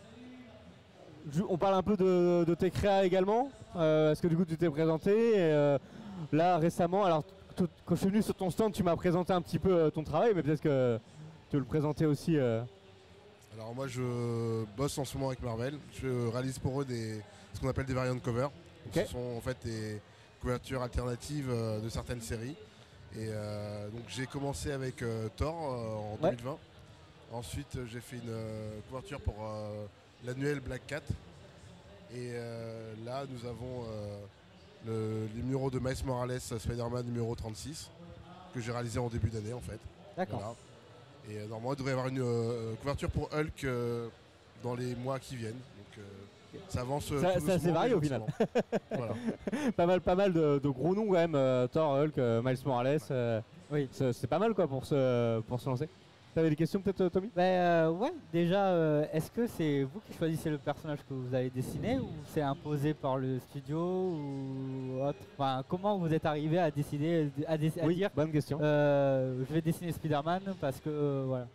On 1.49 1.57
parle 1.57 1.75
un 1.75 1.83
peu 1.83 1.97
de, 1.97 2.45
de 2.45 2.55
tes 2.55 2.71
créas 2.71 3.03
également. 3.05 3.51
Euh, 3.75 4.11
Est-ce 4.13 4.21
que 4.21 4.27
du 4.27 4.37
coup 4.37 4.45
tu 4.45 4.57
t'es 4.57 4.69
présenté 4.69 5.11
et, 5.11 5.33
euh, 5.37 5.77
là 6.31 6.57
récemment 6.57 7.03
Alors 7.03 7.23
quand 7.87 7.95
je 7.95 8.01
suis 8.01 8.09
venu 8.09 8.21
sur 8.21 8.35
ton 8.35 8.49
stand, 8.49 8.73
tu 8.73 8.83
m'as 8.83 8.95
présenté 8.95 9.31
un 9.33 9.41
petit 9.41 9.59
peu 9.59 9.73
euh, 9.73 9.89
ton 9.89 10.03
travail, 10.03 10.33
mais 10.35 10.43
peut-être 10.43 10.61
que 10.61 10.99
tu 11.49 11.55
veux 11.55 11.61
le 11.61 11.65
présenter 11.67 12.05
aussi. 12.05 12.37
euh, 12.37 12.61
Alors 13.53 13.73
moi 13.73 13.87
je 13.87 14.63
bosse 14.75 14.97
en 14.97 15.05
ce 15.05 15.15
moment 15.17 15.29
avec 15.29 15.41
Marvel. 15.41 15.77
Je 16.01 16.27
réalise 16.27 16.59
pour 16.59 16.81
eux 16.81 16.85
des, 16.85 17.21
ce 17.53 17.59
qu'on 17.61 17.69
appelle 17.69 17.85
des 17.85 17.93
variant 17.93 18.17
covers. 18.19 18.49
Donc, 18.49 18.95
Ok. 18.97 19.03
Ce 19.05 19.11
sont 19.11 19.35
en 19.37 19.41
fait 19.41 19.57
des 19.63 20.01
couvertures 20.41 20.81
alternatives 20.81 21.49
euh, 21.49 21.79
de 21.79 21.89
certaines 21.89 22.21
séries. 22.21 22.55
Et 23.15 23.29
euh, 23.29 23.89
donc 23.89 24.01
j'ai 24.09 24.27
commencé 24.27 24.71
avec 24.71 25.01
euh, 25.01 25.29
Thor 25.37 25.55
euh, 25.73 25.95
en 25.95 26.23
Ouais. 26.23 26.31
2020. 26.35 26.57
Ensuite 27.31 27.79
j'ai 27.89 27.99
fait 28.01 28.17
une 28.17 28.33
couverture 28.89 29.19
pour 29.21 29.35
l'annuel 30.25 30.59
Black 30.61 30.85
Cat. 30.87 31.01
Et 32.15 32.31
là 33.05 33.25
nous 33.29 33.45
avons 33.45 33.83
le, 34.85 35.27
les 35.35 35.41
numéros 35.41 35.69
de 35.69 35.79
Miles 35.79 36.05
Morales 36.05 36.39
Spider-Man 36.39 37.05
numéro 37.05 37.35
36 37.35 37.89
que 38.53 38.61
j'ai 38.61 38.71
réalisé 38.71 38.99
en 38.99 39.07
début 39.09 39.29
d'année 39.29 39.53
en 39.53 39.59
fait. 39.59 39.79
D'accord. 40.15 40.39
Voilà. 40.39 40.55
Et 41.29 41.39
euh, 41.43 41.47
normalement, 41.47 41.73
il 41.73 41.77
devrait 41.77 41.91
y 41.91 41.93
avoir 41.93 42.07
une 42.07 42.21
euh, 42.21 42.73
couverture 42.81 43.09
pour 43.11 43.29
Hulk 43.33 43.63
euh, 43.65 44.07
dans 44.63 44.75
les 44.75 44.95
mois 44.95 45.19
qui 45.19 45.35
viennent. 45.35 45.51
Donc 45.53 45.97
euh, 45.99 46.57
ça 46.69 46.81
avance. 46.81 47.05
Ça- 47.07 47.29
assez 47.29 47.39
doucement, 47.41 47.73
varié 47.73 47.93
au 47.93 48.01
final. 48.01 48.21
voilà. 48.91 49.13
pas 49.75 49.85
mal, 49.85 50.01
pas 50.01 50.15
mal 50.15 50.31
de, 50.33 50.59
de 50.59 50.69
gros 50.69 50.95
noms 50.95 51.05
quand 51.07 51.13
même. 51.13 51.35
euh, 51.35 51.67
Thor, 51.67 51.91
Hulk, 51.97 52.17
euh, 52.17 52.41
Miles 52.41 52.57
Morales. 52.65 52.99
euh, 53.11 53.41
Oui. 53.71 53.89
c'est 53.91 54.13
c'est 54.13 54.27
pas 54.27 54.39
mal 54.39 54.53
quoi 54.53 54.67
pour 54.67 54.85
se, 54.85 55.41
pour 55.41 55.59
se 55.59 55.69
lancer. 55.69 55.89
T'avais 56.37 56.51
des 56.51 56.55
questions 56.55 56.79
peut-être 56.79 57.01
euh, 57.01 57.09
Tommy? 57.09 57.31
Ben 57.35 57.41
euh, 57.41 57.89
ouais, 57.89 58.13
déjà, 58.31 58.65
euh, 58.67 59.05
est-ce 59.11 59.31
que 59.31 59.47
c'est 59.47 59.81
vous 59.81 59.99
qui 60.07 60.15
choisissez 60.15 60.51
le 60.51 60.59
personnage 60.59 60.99
que 60.99 61.15
vous 61.15 61.33
allez 61.33 61.49
dessiner 61.49 61.97
ou 61.97 62.09
c'est 62.31 62.43
imposé 62.43 62.93
par 62.93 63.17
le 63.17 63.39
studio 63.39 63.79
ou 63.79 65.01
autre? 65.01 65.17
Enfin, 65.35 65.63
comment 65.67 65.97
vous 65.97 66.13
êtes 66.13 66.27
arrivé 66.27 66.59
à 66.59 66.69
décider, 66.69 67.31
à, 67.47 67.57
dé- 67.57 67.73
à 67.81 67.85
Oui, 67.87 67.95
dire 67.95 68.11
bonne 68.15 68.31
question. 68.31 68.59
euh, 68.61 69.43
je 69.49 69.51
vais 69.55 69.61
dessiner 69.61 69.91
Spider-Man 69.91 70.43
parce 70.61 70.79
que 70.79 70.89
euh, 70.91 71.23
voilà. 71.25 71.47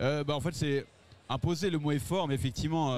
Euh, 0.00 0.22
bah, 0.22 0.36
en 0.36 0.40
fait, 0.40 0.54
c'est 0.54 0.86
imposer 1.28 1.68
le 1.68 1.78
mot 1.80 1.90
est 1.90 1.98
fort, 1.98 2.28
mais 2.28 2.36
effectivement, 2.36 2.96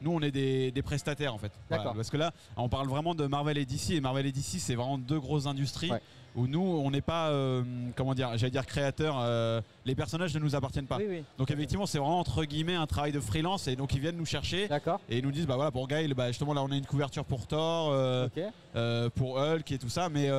nous 0.00 0.12
on 0.12 0.20
est 0.20 0.30
des, 0.30 0.70
des 0.70 0.82
prestataires 0.82 1.34
en 1.34 1.38
fait. 1.38 1.50
Voilà. 1.68 1.92
Parce 1.92 2.08
que 2.08 2.16
là, 2.16 2.30
on 2.56 2.68
parle 2.68 2.86
vraiment 2.86 3.16
de 3.16 3.26
Marvel 3.26 3.58
et 3.58 3.66
DC, 3.66 3.90
et 3.94 4.00
Marvel 4.00 4.26
et 4.26 4.30
DC, 4.30 4.60
c'est 4.60 4.76
vraiment 4.76 4.96
deux 4.96 5.18
grosses 5.18 5.46
industries 5.46 5.90
Ouais. 5.90 6.00
Où 6.38 6.46
nous, 6.46 6.60
on 6.60 6.90
n'est 6.90 7.00
pas, 7.00 7.28
euh, 7.28 7.62
comment 7.96 8.14
dire, 8.14 8.30
j'allais 8.36 8.50
dire 8.50 8.64
créateurs. 8.64 9.18
euh, 9.20 9.60
les 9.84 9.94
personnages 9.94 10.34
ne 10.34 10.38
nous 10.40 10.54
appartiennent 10.54 10.86
pas. 10.86 10.98
Oui, 10.98 11.06
oui. 11.08 11.24
Donc 11.36 11.50
effectivement, 11.50 11.86
c'est 11.86 11.98
vraiment 11.98 12.20
entre 12.20 12.44
guillemets 12.44 12.74
un 12.76 12.86
travail 12.86 13.12
de 13.12 13.20
freelance, 13.20 13.66
et 13.68 13.76
donc 13.76 13.94
ils 13.94 14.00
viennent 14.00 14.16
nous 14.16 14.26
chercher. 14.26 14.68
D'accord. 14.68 15.00
Et 15.08 15.18
ils 15.18 15.24
nous 15.24 15.32
disent, 15.32 15.46
bah 15.46 15.56
voilà, 15.56 15.70
pour 15.70 15.88
Gail, 15.88 16.14
bah, 16.14 16.28
justement 16.28 16.54
là 16.54 16.62
on 16.62 16.70
a 16.70 16.76
une 16.76 16.86
couverture 16.86 17.24
pour 17.24 17.46
Thor, 17.46 17.90
euh, 17.92 19.10
pour 19.10 19.38
Hulk 19.38 19.72
et 19.72 19.78
tout 19.78 19.88
ça, 19.88 20.08
mais 20.08 20.30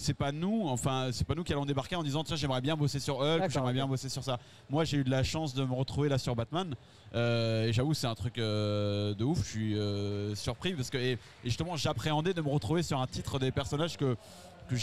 c'est 0.00 0.14
pas 0.14 0.30
nous, 0.30 0.68
enfin 0.68 1.08
c'est 1.10 1.26
pas 1.26 1.34
nous 1.34 1.42
qui 1.42 1.52
allons 1.52 1.66
débarquer 1.66 1.96
en 1.96 2.04
disant 2.04 2.22
tiens 2.22 2.36
j'aimerais 2.36 2.60
bien 2.60 2.76
bosser 2.76 3.00
sur 3.00 3.18
Hulk, 3.18 3.50
j'aimerais 3.50 3.72
bien 3.72 3.86
bosser 3.86 4.08
sur 4.08 4.22
ça. 4.22 4.38
Moi 4.70 4.84
j'ai 4.84 4.98
eu 4.98 5.02
de 5.04 5.10
la 5.10 5.24
chance 5.24 5.54
de 5.54 5.64
me 5.64 5.74
retrouver 5.74 6.08
là 6.08 6.18
sur 6.18 6.36
Batman, 6.36 6.76
euh, 7.16 7.66
et 7.66 7.72
j'avoue 7.72 7.94
c'est 7.94 8.06
un 8.06 8.14
truc 8.14 8.38
euh, 8.38 9.12
de 9.14 9.24
ouf, 9.24 9.38
je 9.42 9.50
suis 9.50 9.76
euh, 9.76 10.36
surpris 10.36 10.72
parce 10.74 10.88
que 10.90 10.98
et, 10.98 11.12
et 11.12 11.18
justement 11.44 11.76
j'appréhendais 11.76 12.32
de 12.32 12.40
me 12.40 12.48
retrouver 12.48 12.84
sur 12.84 13.00
un 13.00 13.08
titre 13.08 13.40
des 13.40 13.50
personnages 13.50 13.96
que 13.96 14.16
que 14.68 14.76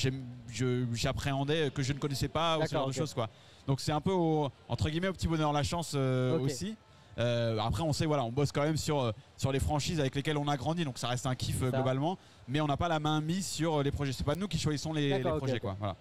j'appréhendais, 0.93 1.71
que 1.73 1.81
je 1.83 1.93
ne 1.93 1.99
connaissais 1.99 2.27
pas, 2.27 2.57
ou 2.57 2.65
ce 2.65 2.71
genre 2.71 2.87
de 2.87 2.93
choses 2.93 3.13
quoi. 3.13 3.29
Donc 3.67 3.79
c'est 3.79 3.91
un 3.91 4.01
peu 4.01 4.11
au- 4.11 4.49
entre 4.67 4.89
guillemets 4.89 5.07
au 5.07 5.13
petit 5.13 5.27
bonheur 5.27 5.51
la 5.53 5.63
chance 5.63 5.93
euh, 5.95 6.37
aussi. 6.39 6.75
Euh, 7.17 7.57
après 7.59 7.81
on 7.81 7.93
sait 7.93 8.05
voilà 8.05 8.25
on 8.25 8.31
bosse 8.31 8.51
quand 8.51 8.63
même 8.63 8.75
sur, 8.75 8.99
euh, 9.01 9.11
sur 9.37 9.53
les 9.53 9.61
franchises 9.61 10.01
avec 10.01 10.13
lesquelles 10.15 10.37
on 10.37 10.49
a 10.49 10.57
grandi 10.57 10.83
donc 10.83 10.97
ça 10.97 11.07
reste 11.07 11.25
un 11.25 11.33
kiff 11.33 11.61
globalement 11.61 12.17
mais 12.49 12.59
on 12.59 12.67
n'a 12.67 12.75
pas 12.75 12.89
la 12.89 12.99
main 12.99 13.21
mise 13.21 13.47
sur 13.47 13.81
les 13.83 13.91
projets 13.91 14.11
c'est 14.11 14.25
pas 14.25 14.35
nous 14.35 14.49
qui 14.49 14.59
choisissons 14.59 14.91
les, 14.91 15.21
projets 15.21 15.61
quoi 15.61 15.77
voilà. 15.79 15.95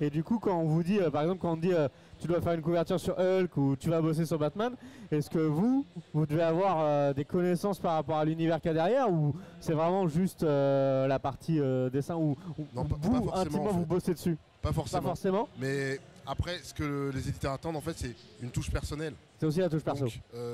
Et 0.00 0.10
du 0.10 0.22
coup, 0.24 0.38
quand 0.38 0.58
on 0.58 0.64
vous 0.66 0.82
dit, 0.82 0.98
euh, 0.98 1.10
par 1.10 1.22
exemple, 1.22 1.40
quand 1.40 1.52
on 1.52 1.56
dit 1.56 1.72
euh, 1.72 1.88
tu 2.20 2.26
dois 2.26 2.40
faire 2.40 2.52
une 2.52 2.62
couverture 2.62 2.98
sur 3.00 3.18
Hulk 3.18 3.56
ou 3.56 3.76
tu 3.76 3.88
vas 3.90 4.00
bosser 4.00 4.24
sur 4.26 4.38
Batman, 4.38 4.74
est-ce 5.10 5.30
que 5.30 5.38
vous, 5.38 5.84
vous 6.12 6.26
devez 6.26 6.42
avoir 6.42 6.76
euh, 6.80 7.12
des 7.12 7.24
connaissances 7.24 7.78
par 7.78 7.94
rapport 7.94 8.16
à 8.18 8.24
l'univers 8.24 8.60
qu'il 8.60 8.68
y 8.68 8.70
a 8.70 8.74
derrière 8.74 9.10
ou 9.10 9.34
c'est 9.60 9.72
vraiment 9.74 10.06
juste 10.08 10.42
la 10.42 11.18
partie 11.18 11.60
dessin 11.92 12.16
ou, 12.16 12.36
ou 12.58 12.66
Non, 12.74 12.84
pas- 12.84 12.96
vous, 13.00 13.10
pas 13.12 13.18
forcément, 13.18 13.36
intimement, 13.40 13.64
en 13.64 13.68
fait. 13.68 13.72
vous 13.78 13.86
bossez 13.86 14.14
dessus? 14.14 14.36
Pas 14.62 14.68
Pas 14.70 14.74
forcément? 14.74 15.02
forcément. 15.08 15.48
Mais 15.60 16.00
après, 16.26 16.58
ce 16.62 16.74
que 16.74 16.82
le- 16.82 17.10
les 17.10 17.28
éditeurs 17.28 17.52
attendent, 17.52 17.76
en 17.76 17.80
fait, 17.80 17.94
c'est 17.96 18.14
une 18.42 18.50
touche 18.50 18.70
personnelle. 18.70 19.14
C'est 19.38 19.46
aussi 19.46 19.60
la 19.60 19.68
touche 19.68 19.82
perso. 19.84 20.04
Donc, 20.06 20.12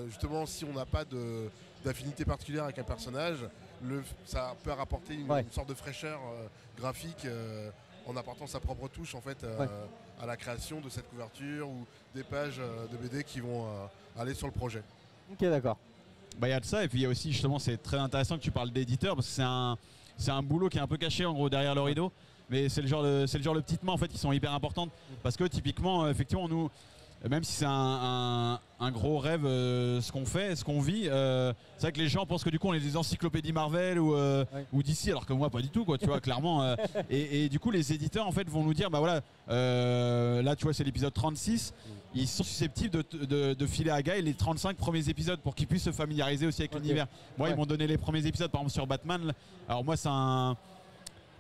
justement, 0.09 0.45
si 0.47 0.65
on 0.65 0.73
n'a 0.75 0.85
pas 0.87 1.05
d'affinité 1.85 2.25
particulière 2.25 2.65
avec 2.65 2.79
un 2.79 2.83
personnage, 2.85 3.39
le, 3.85 4.03
ça 4.27 4.55
peut 4.63 4.73
rapporter 4.73 5.15
une, 5.15 5.31
Ouais. 5.31 5.43
une 5.43 5.51
sorte 5.51 5.69
de 5.69 5.75
fraîcheur 5.75 6.21
graphique 6.79 7.27
en 8.07 8.17
apportant 8.17 8.47
sa 8.47 8.61
propre 8.61 8.89
touche 8.89 9.15
en 9.15 9.21
fait 9.21 9.43
euh, 9.45 9.59
Ouais. 9.59 9.69
à 10.21 10.27
la 10.27 10.37
création 10.37 10.81
de 10.81 10.89
cette 10.89 11.09
couverture 11.09 11.69
ou 11.69 11.87
des 12.15 12.23
pages 12.23 12.59
euh, 12.59 12.87
de 12.89 12.97
BD 12.97 13.25
qui 13.25 13.41
vont 13.41 13.65
euh, 13.67 14.21
aller 14.21 14.35
sur 14.35 14.47
le 14.47 14.53
projet. 14.53 14.83
Ok, 15.31 15.41
d'accord. 15.41 15.79
Bah 16.39 16.49
il 16.49 16.51
y 16.51 16.55
a 16.55 16.61
de 16.61 16.65
ça 16.65 16.83
et 16.85 16.89
puis 16.89 17.01
il 17.01 17.03
y 17.03 17.07
a 17.07 17.09
aussi 17.11 17.31
justement 17.33 17.59
c'est 17.59 17.77
très 17.77 17.99
intéressant 17.99 18.37
que 18.39 18.43
tu 18.43 18.51
parles 18.51 18.71
d'éditeur 18.71 19.15
parce 19.15 19.27
que 19.29 19.33
c'est 19.35 19.43
un 19.43 19.77
c'est 20.17 20.31
un 20.31 20.43
boulot 20.43 20.69
qui 20.69 20.79
est 20.79 20.81
un 20.81 20.87
peu 20.87 20.97
caché 20.97 21.27
en 21.27 21.35
gros 21.35 21.51
derrière 21.51 21.75
le 21.75 21.83
rideau 21.83 22.11
mais 22.49 22.69
c'est 22.71 22.81
le 22.81 22.89
genre 22.89 23.03
de 23.03 23.27
c'est 23.27 23.37
le 23.37 23.45
genre 23.45 23.55
de 23.55 23.61
petites 23.61 23.83
mains 23.83 23.93
en 23.93 23.99
fait 23.99 24.09
qui 24.09 24.17
sont 24.19 24.33
hyper 24.33 24.53
importantes 24.53 24.91
parce 25.23 25.37
que 25.37 25.45
typiquement 25.45 26.09
effectivement 26.09 26.49
nous 26.49 26.71
même 27.29 27.45
si 27.45 27.53
c'est 27.53 27.65
un, 27.67 27.71
un- 27.71 28.61
un 28.81 28.91
gros 28.91 29.19
rêve 29.19 29.47
euh, 29.47 30.01
ce 30.01 30.11
qu'on 30.11 30.25
fait, 30.27 30.57
ce 30.57 30.65
qu'on 30.65 30.81
vit, 30.81 31.05
euh, 31.07 31.53
c'est 31.77 31.83
vrai 31.83 31.93
que 31.93 31.99
les 32.01 32.09
gens 32.09 32.27
pensent 32.27 32.43
que 32.43 32.51
du 32.51 32.59
coup 32.59 32.69
on 32.69 32.75
est 32.75 32.81
des 32.81 32.97
encyclopédies 32.97 33.53
Marvel 33.53 33.99
ou, 34.01 34.15
euh, 34.15 34.45
Ouais. 34.53 34.67
ou 34.73 34.83
d'ici 34.83 35.11
alors 35.11 35.25
que 35.25 35.33
moi 35.33 35.49
pas 35.51 35.61
du 35.61 35.69
tout 35.69 35.85
quoi 35.85 35.99
tu 35.99 36.07
vois 36.07 36.21
clairement 36.21 36.63
euh, 36.63 36.75
et, 37.11 37.45
et 37.45 37.49
du 37.49 37.61
coup 37.61 37.71
les 37.71 37.93
éditeurs 37.93 38.27
en 38.27 38.33
fait 38.33 38.49
vont 38.49 38.65
nous 38.65 38.75
dire 38.75 38.91
bah 38.91 38.99
voilà 38.99 39.21
là 40.43 40.57
tu 40.57 40.65
vois 40.65 40.73
c'est 40.75 40.85
l'épisode 40.85 41.13
36 41.13 41.73
ils 42.15 42.29
sont 42.29 42.43
susceptibles 42.45 42.91
de, 43.11 43.25
de- 43.27 43.55
de 43.55 43.67
filer 43.67 43.91
à 43.91 44.03
Guy 44.03 44.21
les 44.21 44.35
35 44.35 44.77
premiers 44.77 45.09
épisodes 45.09 45.39
pour 45.41 45.55
qu'il 45.55 45.67
puisse 45.67 45.85
se 45.85 45.93
familiariser 45.93 46.47
aussi 46.47 46.61
avec 46.61 46.75
l'univers. 46.75 47.07
Moi, 47.39 47.47
Ouais. 47.49 47.55
ils 47.55 47.57
m'ont 47.57 47.65
donné 47.65 47.87
les 47.87 47.97
premiers 47.97 48.27
épisodes, 48.27 48.51
par 48.51 48.61
exemple 48.61 48.75
sur 48.75 48.87
Batman. 48.87 49.33
Alors 49.67 49.83
moi, 49.83 49.97
c'est 49.97 50.11
un, 50.11 50.55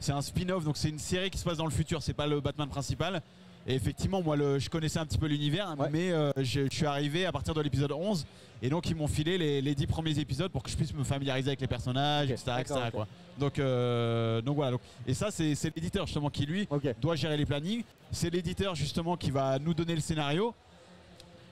c'est 0.01 0.13
un 0.13 0.23
spin-off, 0.23 0.65
donc 0.65 0.79
c'est 0.79 0.89
une 0.89 0.99
série 0.99 1.29
qui 1.29 1.37
se 1.37 1.45
passe 1.45 1.59
dans 1.59 1.67
le 1.67 1.71
futur. 1.73 2.03
C'est 2.03 2.15
pas 2.15 2.27
le 2.27 2.41
Batman 2.41 2.71
principal. 2.71 3.21
Et 3.67 3.75
effectivement, 3.75 4.23
moi, 4.23 4.35
le, 4.37 4.59
je 4.59 4.69
connaissais 4.69 4.99
un 4.99 5.07
petit 5.07 5.19
peu 5.19 5.27
l'univers, 5.27 5.75
Ouais. 5.79 5.89
mais 5.93 6.11
euh, 6.11 6.33
je, 6.37 6.63
je 6.71 6.75
suis 6.75 6.87
arrivé 6.87 7.27
à 7.27 7.33
partir 7.33 7.55
de 7.55 7.61
l'épisode 7.61 7.93
11, 7.93 8.27
et 8.61 8.69
donc 8.69 8.89
ils 8.91 8.97
m'ont 8.97 9.07
filé 9.07 9.39
les, 9.39 9.63
les 9.63 9.75
10 9.75 9.87
premiers 9.87 10.19
épisodes 10.19 10.51
pour 10.51 10.63
que 10.65 10.71
je 10.71 10.77
puisse 10.77 10.93
me 10.93 11.05
familiariser 11.05 11.51
avec 11.51 11.61
les 11.61 11.69
personnages, 11.69 12.31
etc., 12.31 12.45
quoi. 12.93 13.07
Donc, 13.39 13.59
euh, 13.59 14.41
donc 14.43 14.57
voilà. 14.57 14.73
donc- 14.73 14.81
et 15.07 15.15
ça, 15.15 15.31
c'est 15.31 15.55
l'éditeur 15.77 16.07
justement 16.07 16.29
qui 16.29 16.45
lui 16.45 16.69
doit 17.01 17.15
gérer 17.17 17.37
les 17.37 17.47
plannings. 17.47 17.85
C'est 18.11 18.31
l'éditeur 18.31 18.75
justement 18.75 19.17
qui 19.17 19.31
va 19.31 19.59
nous 19.61 19.75
donner 19.75 19.95
le 19.95 20.01
scénario. 20.01 20.55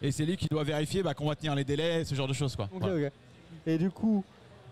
Et 0.03 0.11
c'est 0.13 0.25
lui 0.25 0.37
qui 0.37 0.47
doit 0.51 0.65
vérifier 0.65 1.03
bah, 1.03 1.15
qu'on 1.15 1.29
va 1.29 1.37
tenir 1.37 1.55
les 1.55 1.65
délais, 1.65 2.05
ce 2.05 2.15
genre 2.15 2.27
de 2.29 2.33
choses. 2.33 2.57
Quoi. 2.57 2.69
Ok, 2.73 2.81
Voilà. 2.81 3.07
ok. 3.07 3.13
Et 3.67 3.79
du 3.79 3.91
coup, 3.91 4.25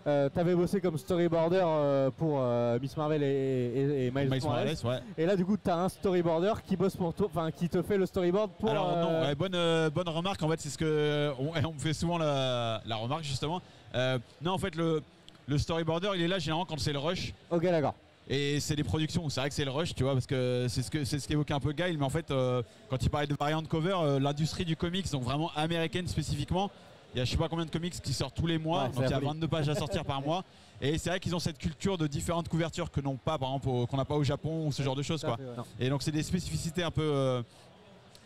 euh, 0.07 0.29
t'avais 0.29 0.55
bossé 0.55 0.81
comme 0.81 0.97
storyboarder 0.99 1.63
euh, 1.65 2.11
pour 2.11 2.39
euh, 2.41 2.79
Miss 2.81 2.97
Marvel 2.97 3.23
et, 3.23 3.27
et- 3.27 4.07
et 4.07 4.11
Miles, 4.11 4.31
Miles 4.31 4.43
Morales. 4.43 4.75
Morales, 4.83 5.03
ouais. 5.03 5.23
Et 5.23 5.27
là, 5.27 5.37
du 5.37 5.45
coup, 5.45 5.57
t'as 5.57 5.77
un 5.77 5.89
storyboarder 5.89 6.53
qui 6.67 6.77
bosse 6.77 6.97
pour 6.97 7.13
toi, 7.15 7.27
enfin, 7.31 7.51
qui 7.51 7.69
te 7.69 7.83
fait 7.83 7.97
le 7.99 8.07
storyboard 8.07 8.51
pour. 8.59 8.71
Alors 8.71 8.93
euh, 8.97 9.03
non, 9.03 9.21
ouais, 9.23 9.35
bonne, 9.35 9.89
bonne 9.91 10.09
remarque. 10.09 10.43
En 10.43 10.49
fait, 10.49 10.61
c'est 10.61 10.71
ce 10.71 10.79
que 10.79 11.33
on, 11.39 11.51
on 11.69 11.73
me 11.75 11.79
fait 11.79 11.93
souvent 11.95 12.19
la, 12.19 12.81
la 12.87 12.97
remarque 12.97 13.25
justement. 13.25 13.61
Non, 13.95 14.53
en 14.53 14.59
fait, 14.59 14.75
le, 14.77 15.03
le 15.47 15.59
storyboarder, 15.59 16.11
il 16.15 16.23
est 16.23 16.29
là 16.29 16.39
généralement 16.39 16.67
quand 16.67 16.79
c'est 16.79 16.93
le 16.93 16.99
rush. 16.99 17.33
Ok, 17.51 17.63
d'accord. 17.65 17.95
Et 18.31 18.61
c'est 18.61 18.77
des 18.77 18.85
productions 18.85 19.25
où 19.25 19.31
c'est 19.31 19.41
vrai 19.41 19.49
que 19.49 19.55
c'est 19.55 19.65
le 19.65 19.71
rush, 19.71 19.95
tu 19.95 20.03
vois, 20.03 20.13
parce 20.13 20.27
que 20.27 20.67
c'est 20.69 20.83
ce 20.83 20.91
que 20.91 21.03
c'est 21.05 21.19
ce 21.19 21.27
qu'évoquait 21.27 21.55
un 21.55 21.61
peu 21.61 21.73
Gail, 21.73 21.97
mais 21.97 22.05
en 22.05 22.11
fait, 22.11 22.31
euh, 22.31 22.63
quand 22.91 23.03
il 23.03 23.09
parlait 23.09 23.27
de 23.27 23.35
variant 23.35 23.63
cover, 23.63 23.97
euh, 24.03 24.21
l'industrie 24.21 24.67
du 24.67 24.77
comics, 24.77 25.11
donc 25.11 25.23
vraiment 25.23 25.51
américaine 25.57 26.07
spécifiquement, 26.07 26.71
Il 27.15 27.19
y 27.19 27.21
a 27.21 27.25
je 27.25 27.31
sais 27.31 27.37
pas 27.37 27.49
combien 27.49 27.65
de 27.65 27.71
comics 27.71 28.01
qui 28.03 28.13
sortent 28.13 28.35
tous 28.37 28.47
les 28.47 28.59
mois, 28.59 28.83
Ouais, 28.83 28.89
donc 28.89 28.97
il 28.99 29.03
y 29.03 29.07
a 29.07 29.11
la 29.11 29.17
folie. 29.17 29.27
22 29.29 29.49
pages 29.49 29.69
à 29.69 29.75
sortir 29.75 30.05
par 30.05 30.21
mois. 30.21 30.45
Et 30.81 30.97
c'est 30.99 31.11
vrai 31.11 31.19
qu'ils 31.21 31.35
ont 31.35 31.39
cette 31.41 31.59
culture 31.59 31.99
de 31.99 32.07
différentes 32.07 32.49
couvertures 32.49 32.91
que 32.91 33.01
n'ont 33.01 33.17
pas, 33.17 33.37
par 33.39 33.49
exemple, 33.49 33.87
qu'on 33.89 33.97
n'a 33.97 34.05
pas 34.05 34.15
au 34.15 34.23
Japon 34.25 34.67
ou 34.67 34.73
ce 34.73 34.83
genre 34.83 34.95
de 34.95 35.03
choses. 35.03 35.23
Tout 35.23 35.27
à 35.27 35.37
Quoi. 35.37 35.39
fait, 35.39 35.61
ouais. 35.61 35.67
Et 35.87 35.89
donc 35.91 36.03
c'est 36.03 36.13
des 36.13 36.23
spécificités 36.23 36.83
un 36.85 36.91
peu, 36.93 37.03
euh, 37.03 37.43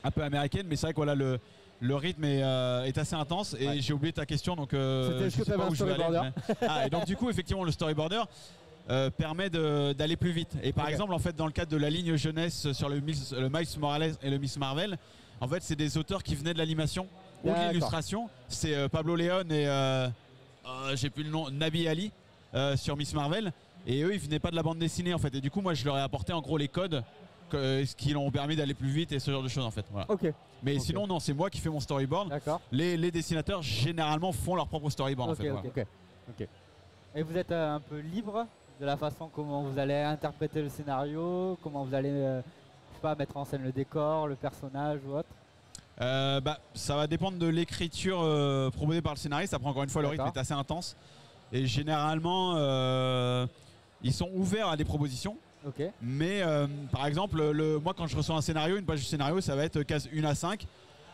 un 0.05 0.11
peu 0.11 0.23
américaines, 0.23 0.67
mais 0.69 0.77
c'est 0.77 0.87
vrai 0.87 0.93
que 0.93 0.97
voilà, 0.97 1.15
le, 1.15 1.39
le 1.81 1.95
rythme 1.97 2.25
est, 2.25 2.43
euh, 2.43 2.85
est 2.85 2.99
assez 2.99 3.15
intense. 3.15 3.57
Et 3.59 3.67
Ouais. 3.69 3.81
j'ai 3.81 3.93
oublié 3.95 4.12
ta 4.12 4.27
question, 4.27 4.55
donc 4.57 4.75
euh, 4.75 5.31
je 5.31 5.37
que 5.39 5.45
sais 5.45 5.53
pas 5.57 5.65
un 5.65 5.69
où 5.71 5.75
je 5.75 5.85
vais 5.85 5.93
aller, 5.93 6.03
storyboarder 6.03 6.31
mais- 6.49 6.55
Ah, 6.69 6.87
et 6.87 6.91
donc 6.91 7.07
du 7.07 7.17
coup, 7.17 7.31
effectivement, 7.31 7.65
le 7.65 7.73
storyboarder 7.73 8.23
euh, 8.91 9.09
permet 9.11 9.49
d'aller 9.49 10.17
plus 10.17 10.33
vite. 10.33 10.55
Et 10.62 10.73
par 10.73 10.89
exemple, 10.89 11.15
en 11.15 11.19
fait, 11.21 11.35
dans 11.37 11.47
le 11.47 11.53
cadre 11.53 11.71
de 11.71 11.77
la 11.79 11.89
ligne 11.89 12.17
jeunesse 12.17 12.73
sur 12.73 12.89
le, 12.91 12.97
le 12.97 13.49
Miles 13.49 13.67
Morales 13.79 14.15
et 14.23 14.29
le 14.29 14.39
Miss 14.39 14.59
Marvel, 14.59 14.99
en 15.41 15.49
fait, 15.49 15.62
c'est 15.62 15.77
des 15.77 15.97
auteurs 15.97 16.23
qui 16.23 16.35
venaient 16.35 16.53
de 16.53 16.59
l'animation 16.59 17.07
ou 17.45 17.55
l'illustration. 17.69 18.29
C'est 18.49 18.75
euh, 18.75 18.89
Pablo 18.89 19.17
Leon 19.17 19.43
et 19.51 19.67
euh, 19.67 20.09
euh, 20.67 20.97
j'ai 20.97 21.11
plus 21.11 21.25
le 21.25 21.31
nom, 21.31 21.51
Nabi 21.51 21.89
Ali 21.89 22.13
sur 22.77 22.97
Miss 22.97 23.15
Marvel. 23.15 23.53
Et 23.87 24.03
eux, 24.03 24.15
ils 24.15 24.21
venaient 24.21 24.39
pas 24.39 24.51
de 24.51 24.57
la 24.57 24.63
bande 24.63 24.79
dessinée 24.79 25.13
en 25.15 25.19
fait. 25.19 25.35
Et 25.35 25.41
du 25.41 25.51
coup, 25.51 25.61
moi, 25.61 25.75
je 25.75 25.85
leur 25.85 25.97
ai 25.99 26.03
apporté 26.03 26.33
en 26.33 26.41
gros 26.41 26.57
les 26.57 26.69
codes 26.69 27.03
que- 27.51 27.85
ce 27.85 27.95
qui 27.97 28.13
l'ont 28.13 28.31
permis 28.31 28.55
d'aller 28.57 28.75
plus 28.75 28.89
vite 28.91 29.11
et 29.13 29.19
ce 29.19 29.31
genre 29.31 29.43
de 29.43 29.49
choses 29.49 29.65
en 29.65 29.71
fait. 29.71 29.85
Voilà. 29.91 30.07
Mais 30.63 30.79
sinon, 30.79 31.07
non, 31.07 31.19
c'est 31.19 31.33
moi 31.33 31.51
qui 31.51 31.59
fais 31.59 31.69
mon 31.71 31.81
storyboard. 31.81 32.33
Les, 32.71 32.97
les 32.97 33.11
dessinateurs 33.11 33.63
généralement 33.63 34.31
font 34.33 34.55
leur 34.55 34.69
propre 34.69 34.89
storyboard 34.91 35.31
en 35.31 35.35
fait. 35.35 35.51
ok. 35.51 35.59
voilà. 35.75 35.89
ok. 36.41 36.49
Et 37.15 37.23
vous 37.23 37.37
êtes 37.37 37.51
un 37.53 37.81
peu 37.81 37.99
libre 37.99 38.47
de 38.81 38.87
la 38.87 38.97
façon 38.97 39.29
comment 39.35 39.63
vous 39.63 39.79
allez 39.79 39.95
interpréter 39.97 40.63
le 40.63 40.69
scénario, 40.69 41.59
comment 41.63 41.85
vous 41.85 41.95
allez, 41.95 42.11
euh, 42.11 42.41
je 42.41 42.95
sais 42.97 43.01
pas, 43.03 43.15
mettre 43.15 43.37
en 43.37 43.45
scène 43.45 43.63
le 43.65 43.73
décor, 43.73 44.29
le 44.29 44.35
personnage 44.37 45.01
ou 45.07 45.17
autre? 45.17 45.29
Euh, 46.01 46.41
bah, 46.41 46.59
ça 46.75 46.97
va 46.97 47.07
dépendre 47.07 47.39
de 47.39 47.47
l'écriture 47.47 48.21
euh, 48.23 48.71
proposée 48.71 49.03
par 49.03 49.15
le 49.15 49.19
scénariste. 49.19 49.55
Après, 49.55 49.69
encore 49.69 49.83
une 49.83 49.91
fois, 49.91 50.03
le 50.03 50.09
rythme 50.09 50.27
est 50.35 50.39
assez 50.39 50.55
intense. 50.55 50.97
Et 51.53 51.67
généralement, 51.67 52.55
euh, 52.57 53.47
ils 54.03 54.13
sont 54.13 54.31
ouverts 54.35 54.69
à 54.69 54.77
des 54.77 54.85
propositions. 54.85 55.37
Mais 56.01 56.43
euh, 56.43 56.67
par 56.91 57.07
exemple, 57.07 57.41
le, 57.53 57.79
moi, 57.79 57.95
quand 57.97 58.07
je 58.07 58.17
reçois 58.17 58.35
un 58.37 58.41
scénario, 58.41 58.77
une 58.77 58.85
page 58.85 59.01
du 59.01 59.05
scénario, 59.05 59.41
ça 59.41 59.55
va 59.55 59.65
être 59.65 59.83
case 59.83 60.09
1 60.15 60.25
à 60.25 60.35
5. 60.35 60.67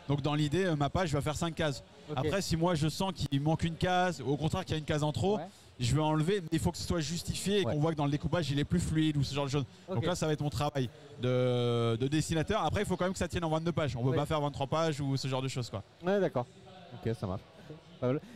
Donc, 0.07 0.21
dans 0.21 0.33
l'idée, 0.33 0.73
ma 0.75 0.89
page 0.89 1.13
va 1.13 1.21
faire 1.21 1.35
5 1.35 1.53
cases. 1.53 1.83
Après, 2.15 2.41
si 2.41 2.57
moi 2.57 2.73
je 2.73 2.87
sens 2.87 3.13
qu'il 3.13 3.41
manque 3.41 3.63
une 3.63 3.75
case, 3.75 4.21
ou 4.21 4.31
au 4.31 4.37
contraire 4.37 4.65
qu'il 4.65 4.71
y 4.71 4.75
a 4.75 4.79
une 4.79 4.85
case 4.85 5.03
en 5.03 5.11
trop, 5.11 5.37
Ouais. 5.37 5.43
Je 5.79 5.95
vais 5.95 6.01
enlever. 6.01 6.41
Mais 6.41 6.47
il 6.53 6.59
faut 6.59 6.71
que 6.71 6.77
ce 6.77 6.87
soit 6.87 6.99
justifié 6.99 7.61
et 7.61 7.65
Ouais. 7.65 7.73
qu'on 7.73 7.79
voit 7.79 7.91
que 7.91 7.97
dans 7.97 8.05
le 8.05 8.11
découpage, 8.11 8.49
il 8.51 8.59
est 8.59 8.63
plus 8.65 8.79
fluide 8.79 9.17
ou 9.17 9.23
ce 9.23 9.33
genre 9.33 9.45
de 9.45 9.51
choses. 9.51 9.65
Donc 9.87 10.05
là, 10.05 10.15
ça 10.15 10.25
va 10.27 10.33
être 10.33 10.41
mon 10.41 10.49
travail 10.49 10.89
de, 11.21 11.95
de 11.95 12.07
dessinateur. 12.07 12.63
Après, 12.63 12.81
il 12.81 12.85
faut 12.85 12.97
quand 12.97 13.05
même 13.05 13.13
que 13.13 13.19
ça 13.19 13.27
tienne 13.27 13.43
en 13.43 13.49
22 13.49 13.71
pages. 13.71 13.95
On 13.95 14.03
peut 14.03 14.09
Oui. 14.09 14.15
pas 14.15 14.25
faire 14.25 14.41
23 14.41 14.67
pages 14.67 14.99
ou 15.01 15.15
ce 15.17 15.27
genre 15.27 15.41
de 15.41 15.47
choses. 15.47 15.69
quoi. 15.69 15.83
Ouais, 16.05 16.19
d'accord. 16.19 16.45
Ok, 16.93 17.13
ça 17.15 17.27
marche. 17.27 17.41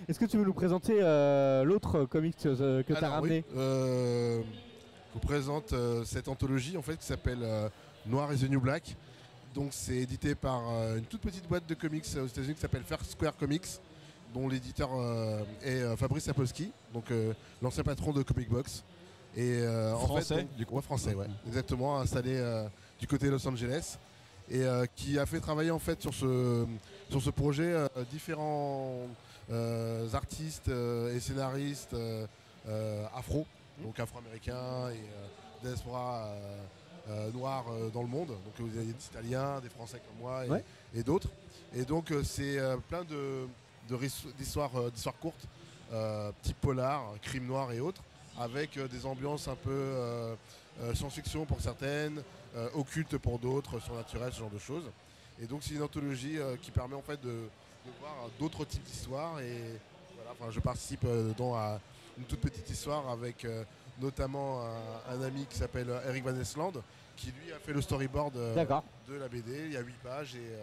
Est-ce 0.09 0.19
que 0.19 0.25
tu 0.25 0.37
veux 0.37 0.43
nous 0.43 0.53
présenter 0.53 0.97
euh, 1.01 1.63
l'autre 1.63 2.03
comic 2.05 2.35
euh, 2.45 2.83
que 2.83 2.91
tu 2.93 3.03
as 3.03 3.09
ramené 3.09 3.45
oui, 3.49 3.57
euh, 3.57 4.41
je 4.41 5.13
vous 5.13 5.19
présente 5.25 5.71
euh, 5.71 6.03
cette 6.03 6.27
anthologie 6.27 6.75
en 6.75 6.81
fait 6.81 6.97
qui 6.97 7.05
s'appelle 7.05 7.39
euh, 7.41 7.69
Noir 8.05 8.33
is 8.33 8.39
the 8.45 8.49
New 8.49 8.59
Black. 8.59 8.97
Donc 9.55 9.69
c'est 9.71 9.95
édité 9.95 10.35
par 10.35 10.61
euh, 10.69 10.97
une 10.97 11.05
toute 11.05 11.21
petite 11.21 11.47
boîte 11.47 11.65
de 11.65 11.75
comics 11.75 12.03
aux 12.21 12.25
États-Unis 12.27 12.55
qui 12.55 12.59
s'appelle 12.59 12.83
Fair 12.83 12.97
Square 13.05 13.37
Comics, 13.37 13.67
dont 14.33 14.47
l'éditeur 14.47 14.89
euh, 14.93 15.43
est 15.63 15.81
euh, 15.81 15.95
Fabrice 15.95 16.23
Sapolsky, 16.25 16.71
donc 16.93 17.11
euh, 17.11 17.33
l'ancien 17.61 17.83
patron 17.83 18.11
de 18.13 18.23
Comic 18.23 18.49
Box. 18.49 18.83
Et 19.35 19.59
euh, 19.61 19.93
en 19.93 19.99
Français, 19.99 20.35
fait, 20.35 20.41
donc- 20.43 20.55
du 20.55 20.65
coup. 20.65 20.75
ouais, 20.75 20.81
français, 20.81 21.13
ouais, 21.15 21.27
exactement, 21.47 21.99
installé 21.99 22.39
du 22.99 23.07
côté 23.07 23.27
de 23.27 23.31
Los 23.31 23.47
Angeles 23.47 23.97
et 24.49 24.61
euh, 24.61 24.85
qui 24.95 25.17
a 25.17 25.25
fait 25.25 25.39
travailler 25.39 25.71
en 25.71 25.79
fait 25.79 26.01
sur 26.01 26.13
ce 26.13 26.65
sur 27.09 27.21
ce 27.21 27.29
projet 27.29 27.71
euh, 27.73 27.87
différents 28.11 29.07
euh, 29.51 30.07
artistes 30.13 30.67
et 30.69 31.19
scénaristes 31.19 31.95
afro, 33.15 33.45
donc 33.83 33.99
afro-américains 33.99 34.89
et 34.91 35.65
diaspora 35.67 36.29
noirs 37.33 37.65
euh, 37.71 37.89
dans 37.89 38.01
le 38.01 38.07
monde. 38.07 38.27
Donc 38.29 38.53
vous 38.59 38.77
avez 38.77 38.85
des 38.85 39.05
Italiens, 39.05 39.59
des 39.61 39.69
Français 39.69 39.99
comme 40.07 40.21
moi 40.21 40.45
et, 40.45 40.49
Ouais. 40.49 40.63
et 40.95 41.03
d'autres. 41.03 41.29
Et 41.75 41.83
donc 41.85 42.13
c'est 42.23 42.57
plein 42.87 43.03
de 43.03 43.47
d'histoires 44.37 44.71
euh, 44.75 44.91
courtes, 45.21 45.47
euh, 45.91 46.31
type 46.41 46.59
polar, 46.59 47.03
crime 47.21 47.45
noir 47.45 47.71
et 47.71 47.79
autres, 47.79 48.01
avec 48.39 48.77
euh, 48.77 48.87
des 48.87 49.05
ambiances 49.05 49.47
un 49.47 49.55
peu 49.55 50.35
science-fiction 50.93 51.45
pour 51.45 51.61
certaines, 51.61 52.23
occultes 52.73 53.17
pour 53.17 53.37
d'autres, 53.37 53.79
surnaturelles, 53.79 54.33
ce 54.33 54.39
genre 54.39 54.49
de 54.49 54.57
choses. 54.57 54.89
Et 55.41 55.45
donc 55.45 55.61
c'est 55.61 55.75
une 55.75 55.83
anthologie 55.83 56.37
qui 56.61 56.71
permet 56.71 56.95
en 56.95 57.01
fait 57.01 57.21
de, 57.21 57.29
de 57.29 57.91
voir 57.99 58.13
d'autres 58.39 58.65
types 58.65 58.83
d'histoires 58.83 59.39
et 59.39 59.79
voilà, 60.15 60.31
enfin, 60.31 60.49
je 60.49 60.59
participe 60.59 61.05
dedans 61.05 61.53
à 61.53 61.79
une 62.17 62.23
toute 62.23 62.39
petite 62.41 62.67
histoire 62.69 63.07
avec 63.09 63.45
notamment 64.01 64.63
un, 64.63 65.13
un 65.15 65.21
ami 65.21 65.45
qui 65.47 65.57
s'appelle 65.57 65.87
Eric 66.07 66.23
Van 66.23 66.35
Esland 66.35 66.73
qui 67.15 67.27
lui 67.27 67.53
a 67.53 67.59
fait 67.59 67.73
le 67.73 67.81
storyboard 67.81 68.33
de 69.07 69.13
la 69.15 69.27
BD. 69.27 69.65
Il 69.65 69.73
y 69.73 69.77
a 69.77 69.81
8 69.81 69.93
pages 70.03 70.35
et 70.35 70.55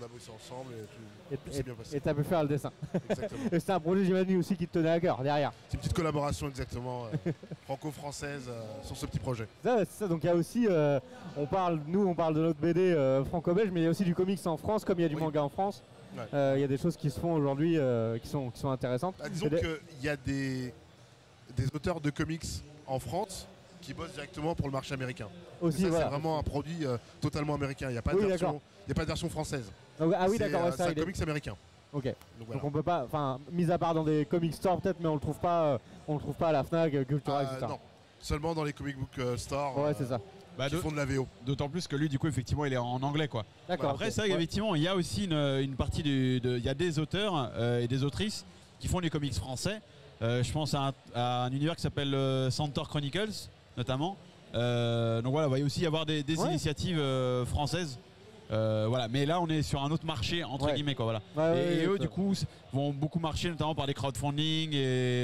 on 0.00 0.04
a 0.04 0.08
bossé 0.08 0.30
ensemble 0.34 0.72
et 0.74 0.84
tout, 0.84 1.34
Et- 1.34 1.36
tout 1.36 1.52
s'est 1.56 1.62
bien 1.62 1.74
passé. 1.74 1.96
Et 1.96 2.00
tu 2.00 2.08
as 2.08 2.14
pu 2.14 2.24
faire 2.24 2.42
le 2.42 2.48
dessin. 2.48 2.70
Exactement. 3.08 3.40
Et 3.52 3.60
c'était 3.60 3.72
un 3.72 3.80
projet, 3.80 4.04
j'imagine, 4.04 4.38
aussi 4.38 4.56
qui 4.56 4.66
te 4.66 4.74
tenait 4.74 4.90
à 4.90 5.00
cœur 5.00 5.22
derrière. 5.22 5.52
C'est 5.68 5.74
une 5.74 5.80
petite 5.80 5.94
collaboration 5.94 6.48
exactement 6.48 7.04
euh, 7.26 7.32
franco-française 7.64 8.44
euh, 8.48 8.62
sur 8.82 8.96
ce 8.96 9.06
petit 9.06 9.18
projet. 9.18 9.46
C'est 9.62 9.88
ça, 9.90 10.08
donc 10.08 10.22
il 10.22 10.26
y 10.26 10.30
a 10.30 10.34
aussi, 10.34 10.66
euh, 10.68 11.00
on 11.36 11.46
parle, 11.46 11.80
nous 11.86 12.06
on 12.06 12.14
parle 12.14 12.34
de 12.34 12.40
notre 12.40 12.58
BD 12.60 12.94
franco-belge, 13.28 13.70
mais 13.72 13.80
il 13.80 13.84
y 13.84 13.86
a 13.86 13.90
aussi 13.90 14.04
du 14.04 14.14
comics 14.14 14.44
en 14.46 14.56
France, 14.56 14.84
comme 14.84 14.98
il 14.98 15.02
y 15.02 15.06
a 15.06 15.08
du 15.08 15.14
Oui. 15.16 15.22
manga 15.22 15.42
en 15.42 15.48
France. 15.48 15.82
Ouais. 16.16 16.54
Il 16.56 16.60
y 16.60 16.64
a 16.64 16.68
des 16.68 16.78
choses 16.78 16.96
qui 16.96 17.10
se 17.10 17.20
font 17.20 17.34
aujourd'hui 17.34 17.78
qui, 18.22 18.28
sont, 18.28 18.50
qui 18.50 18.58
sont 18.60 18.70
intéressantes. 18.70 19.14
Ah, 19.22 19.28
disons 19.28 19.48
des- 19.48 19.58
qu'il 19.60 20.02
y 20.02 20.08
a 20.08 20.16
des, 20.16 20.72
des 21.56 21.66
auteurs 21.74 22.00
de 22.00 22.10
comics 22.10 22.44
en 22.86 22.98
France 22.98 23.46
qui 23.82 23.92
bossent 23.94 24.12
directement 24.14 24.54
pour 24.54 24.66
le 24.66 24.72
marché 24.72 24.94
américain. 24.94 25.28
Aussi, 25.60 25.84
voilà. 25.84 26.04
c'est 26.06 26.10
vraiment 26.10 26.38
un 26.38 26.42
produit 26.42 26.84
euh, 26.86 26.96
totalement 27.20 27.54
américain. 27.54 27.88
Il 27.88 27.92
n'y 27.92 27.98
a, 27.98 28.02
pas 28.02 28.14
Oui, 28.14 28.22
de 28.22 28.26
version- 28.28 28.46
d'accord. 28.48 28.60
il 28.86 28.88
y 28.88 28.92
a 28.92 28.94
pas 28.94 29.02
de 29.02 29.06
version 29.06 29.28
française. 29.28 29.70
Donc, 29.98 30.12
ah 30.16 30.26
oui, 30.28 30.36
C'est, 30.38 30.44
d'accord, 30.50 30.66
euh, 30.66 30.70
ouais, 30.70 30.76
c'est 30.76 30.82
un 30.82 30.90
il 30.92 30.98
est- 30.98 31.00
comics 31.00 31.22
américain. 31.22 31.54
Ok. 31.92 32.04
Donc, 32.04 32.14
voilà. 32.40 32.52
Donc 32.54 32.64
on 32.64 32.70
peut 32.70 32.82
pas, 32.82 33.04
enfin, 33.04 33.38
mis 33.52 33.70
à 33.70 33.78
part 33.78 33.94
dans 33.94 34.04
des 34.04 34.26
comic 34.26 34.52
stores 34.54 34.80
peut-être, 34.80 34.98
mais 35.00 35.08
on 35.08 35.14
le 35.14 35.20
trouve 35.20 35.38
pas, 35.38 35.62
euh, 35.64 35.78
on 36.08 36.14
le 36.14 36.20
trouve 36.20 36.34
pas 36.34 36.48
à 36.48 36.52
la 36.52 36.64
Fnac, 36.64 36.92
euh, 36.94 37.04
Cultura, 37.04 37.38
Ah, 37.40 37.44
etc. 37.44 37.66
non, 37.68 37.78
seulement 38.20 38.54
dans 38.54 38.64
les 38.64 38.72
comic 38.72 38.98
book 38.98 39.08
euh, 39.18 39.36
stores 39.36 39.78
Ouais, 39.78 39.90
euh, 39.90 39.94
c'est 39.96 40.06
ça. 40.06 40.20
Bah, 40.58 40.68
qui 40.70 40.76
font 40.76 40.90
de 40.90 40.96
la 40.96 41.04
VO. 41.04 41.26
D'autant 41.44 41.68
plus 41.68 41.86
que 41.86 41.96
lui, 41.96 42.08
du 42.08 42.18
coup, 42.18 42.28
effectivement, 42.28 42.64
il 42.64 42.72
est 42.72 42.76
en 42.78 43.02
anglais. 43.02 43.28
quoi. 43.28 43.44
D'accord. 43.68 43.90
Après, 43.90 44.06
ok. 44.06 44.12
c'est 44.12 44.20
vrai 44.22 44.30
Ouais. 44.30 44.34
qu'effectivement, 44.36 44.74
il 44.74 44.82
y 44.82 44.88
a 44.88 44.96
aussi 44.96 45.24
une, 45.26 45.32
une 45.34 45.74
partie 45.76 46.02
du. 46.02 46.40
de- 46.40 46.56
Il 46.56 46.64
y 46.64 46.68
a 46.70 46.74
des 46.74 46.98
auteurs 46.98 47.50
euh, 47.56 47.80
et 47.80 47.88
des 47.88 48.04
autrices 48.04 48.44
qui 48.80 48.88
font 48.88 49.00
des 49.00 49.10
comics 49.10 49.34
français. 49.34 49.80
Euh, 50.22 50.42
je 50.42 50.50
pense 50.52 50.72
à 50.72 50.80
un, 50.88 50.92
à 51.14 51.44
un 51.44 51.50
univers 51.52 51.76
qui 51.76 51.82
s'appelle 51.82 52.14
euh, 52.14 52.50
Centaur 52.50 52.88
Chronicles, 52.88 53.48
notamment. 53.76 54.16
Euh, 54.54 55.20
donc 55.20 55.32
voilà, 55.32 55.48
il 55.48 55.50
va 55.50 55.58
y 55.58 55.62
aussi 55.62 55.82
y 55.82 55.86
avoir 55.86 56.06
des, 56.06 56.22
des 56.22 56.38
Ouais. 56.40 56.48
initiatives 56.48 56.98
euh, 56.98 57.44
françaises. 57.44 57.98
Euh, 58.52 58.86
voilà, 58.88 59.08
mais 59.08 59.26
là 59.26 59.40
on 59.40 59.48
est 59.48 59.62
sur 59.62 59.82
un 59.82 59.90
autre 59.90 60.06
marché 60.06 60.44
entre 60.44 60.66
Ouais. 60.66 60.74
guillemets 60.74 60.94
quoi 60.94 61.04
voilà. 61.04 61.20
Ouais, 61.36 61.42
ouais, 61.52 61.76
et, 61.82 61.86
eux 61.86 61.98
du 61.98 62.08
coup 62.08 62.32
vont 62.72 62.92
beaucoup 62.92 63.18
marcher 63.18 63.50
notamment 63.50 63.74
par 63.74 63.86
des 63.86 63.94
crowdfunding 63.94 64.72
et, 64.72 64.76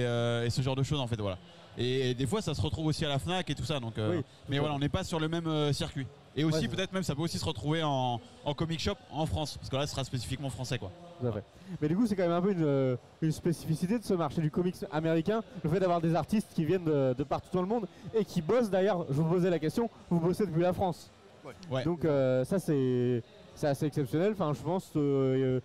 euh, 0.04 0.44
et 0.44 0.50
ce 0.50 0.60
genre 0.60 0.74
de 0.76 0.82
choses 0.82 0.98
en 1.00 1.06
fait 1.06 1.20
voilà. 1.20 1.38
Et, 1.78 2.10
et 2.10 2.14
des 2.14 2.26
fois 2.26 2.42
ça 2.42 2.52
se 2.54 2.60
retrouve 2.60 2.86
aussi 2.86 3.04
à 3.04 3.08
la 3.08 3.18
Fnac 3.20 3.48
et 3.48 3.54
tout 3.54 3.64
ça 3.64 3.78
donc. 3.80 3.96
euh, 3.98 4.16
Oui, 4.18 4.24
mais 4.48 4.58
voilà 4.58 4.74
on 4.74 4.78
n'est 4.80 4.88
pas 4.88 5.04
sur 5.04 5.20
le 5.20 5.28
même 5.28 5.72
circuit. 5.72 6.06
Et 6.34 6.44
aussi 6.44 6.66
peut-être 6.66 6.92
même 6.94 7.02
ça 7.02 7.14
peut 7.14 7.20
aussi 7.22 7.38
se 7.38 7.44
retrouver 7.44 7.82
en, 7.84 8.18
en 8.44 8.54
comic 8.54 8.80
shop 8.80 8.94
en 9.12 9.26
France 9.26 9.56
parce 9.58 9.68
que 9.70 9.76
là 9.76 9.86
ce 9.86 9.92
sera 9.92 10.02
spécifiquement 10.04 10.50
français 10.50 10.78
quoi. 10.78 10.90
Mais 11.80 11.86
du 11.88 11.94
coup, 11.96 12.04
c'est 12.04 12.16
quand 12.16 12.24
même 12.24 12.32
un 12.32 12.42
peu 12.42 12.50
une, 12.50 12.98
une 13.22 13.30
spécificité 13.30 13.96
de 13.96 14.02
ce 14.04 14.12
marché 14.14 14.40
du 14.40 14.50
comics 14.50 14.74
américain, 14.90 15.40
le 15.62 15.70
fait 15.70 15.78
d'avoir 15.78 16.00
des 16.00 16.16
artistes 16.16 16.48
qui 16.52 16.64
viennent 16.64 16.84
de, 16.84 17.14
de 17.16 17.22
partout 17.22 17.48
dans 17.52 17.62
le 17.62 17.68
monde 17.68 17.86
et 18.12 18.24
qui 18.24 18.42
bossent 18.42 18.70
d'ailleurs. 18.70 19.06
Je 19.08 19.14
vous 19.22 19.30
posais 19.30 19.48
la 19.48 19.60
question, 19.60 19.88
vous 20.10 20.18
bossez 20.18 20.44
depuis 20.46 20.62
la 20.62 20.72
France. 20.72 21.10
Donc 21.84 22.04
euh, 22.04 22.44
ça, 22.44 22.58
c'est 22.58 23.22
assez 23.62 23.86
exceptionnel. 23.86 24.32
Enfin, 24.32 24.52
je 24.54 24.62
pense, 24.62 24.92
euh, 24.96 25.60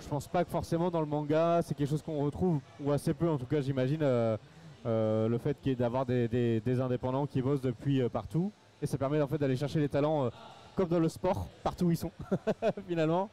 je 0.00 0.08
pense 0.08 0.28
pas 0.28 0.44
que 0.44 0.50
forcément 0.50 0.90
dans 0.90 1.00
le 1.00 1.06
manga, 1.06 1.60
c'est 1.62 1.74
quelque 1.74 1.88
chose 1.88 2.02
qu'on 2.02 2.24
retrouve 2.24 2.60
ou 2.80 2.92
assez 2.92 3.14
peu, 3.14 3.28
en 3.28 3.38
tout 3.38 3.46
cas, 3.46 3.60
j'imagine. 3.60 4.00
euh, 4.02 5.28
le 5.28 5.36
fait 5.36 5.56
d'avoir 5.76 6.06
des, 6.06 6.80
indépendants 6.80 7.26
qui 7.26 7.42
bossent 7.42 7.60
depuis 7.60 8.02
partout 8.08 8.50
et 8.80 8.86
ça 8.86 8.96
permet 8.96 9.20
en 9.20 9.26
fait 9.28 9.36
d'aller 9.36 9.56
chercher 9.56 9.78
les 9.78 9.90
talents 9.90 10.30
comme 10.80 10.88
dans 10.88 10.98
le 10.98 11.10
sport 11.10 11.46
partout 11.62 11.84
où 11.86 11.90
ils 11.90 11.96
sont 11.98 12.10
finalement 12.88 13.28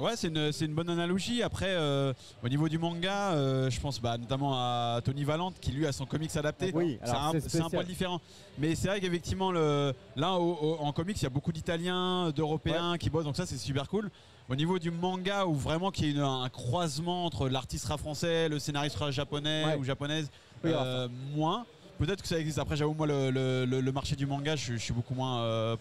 Ouais, 0.00 0.16
c'est 0.16 0.26
une, 0.28 0.50
une 0.60 0.74
bonne 0.74 0.90
analogie. 0.90 1.44
Après, 1.44 1.68
euh, 1.70 2.12
au 2.42 2.48
niveau 2.48 2.68
du 2.68 2.76
manga, 2.78 3.32
euh, 3.34 3.70
je 3.70 3.80
pense 3.80 4.00
bah, 4.00 4.18
notamment 4.18 4.54
à 4.54 5.00
Tony 5.04 5.22
Valente 5.22 5.60
qui 5.60 5.70
lui 5.70 5.86
a 5.86 5.92
son 5.92 6.06
comics 6.06 6.36
adapté. 6.36 6.72
Oui, 6.74 6.98
c'est 7.04 7.60
un, 7.60 7.66
un 7.66 7.70
poil 7.70 7.86
différent. 7.86 8.20
Mais 8.58 8.74
c'est 8.74 8.88
vrai 8.88 9.00
qu'effectivement, 9.00 9.52
là 9.52 9.92
au- 10.34 10.58
au- 10.60 10.78
en 10.80 10.92
comics, 10.92 11.16
il 11.20 11.22
y 11.22 11.26
a 11.26 11.30
beaucoup 11.30 11.52
d'Italiens, 11.52 12.30
d'Européens 12.34 12.96
qui 12.98 13.10
bossent, 13.10 13.24
donc 13.24 13.36
ça 13.36 13.46
c'est 13.46 13.58
super 13.58 13.88
cool. 13.88 14.10
Au 14.48 14.56
niveau 14.56 14.78
du 14.80 14.90
manga, 14.90 15.46
où 15.46 15.54
vraiment 15.54 15.92
qu'il 15.92 16.06
y 16.06 16.08
ait 16.08 16.12
une- 16.14 16.20
un 16.20 16.48
croisement 16.48 17.24
entre 17.26 17.48
l'artiste 17.48 17.84
sera 17.84 17.96
français, 17.96 18.48
le 18.48 18.58
scénariste 18.58 18.96
sera 18.96 19.12
japonais 19.12 19.64
Ouais. 19.66 19.76
ou 19.76 19.84
japonaise, 19.84 20.30
Oui, 20.64 20.72
euh, 20.74 21.06
moins. 21.36 21.64
Peut-être 21.98 22.22
que 22.22 22.28
ça 22.28 22.38
existe. 22.38 22.58
Après, 22.60 22.76
j'avoue, 22.76 22.94
moi, 22.94 23.08
le, 23.08 23.30
le- 23.64 23.92
marché 23.92 24.14
du 24.14 24.24
manga, 24.26 24.54
je, 24.54 24.74
je 24.74 24.78
suis 24.78 24.94
beaucoup 24.94 25.14
moins 25.14 25.40
euh, 25.40 25.76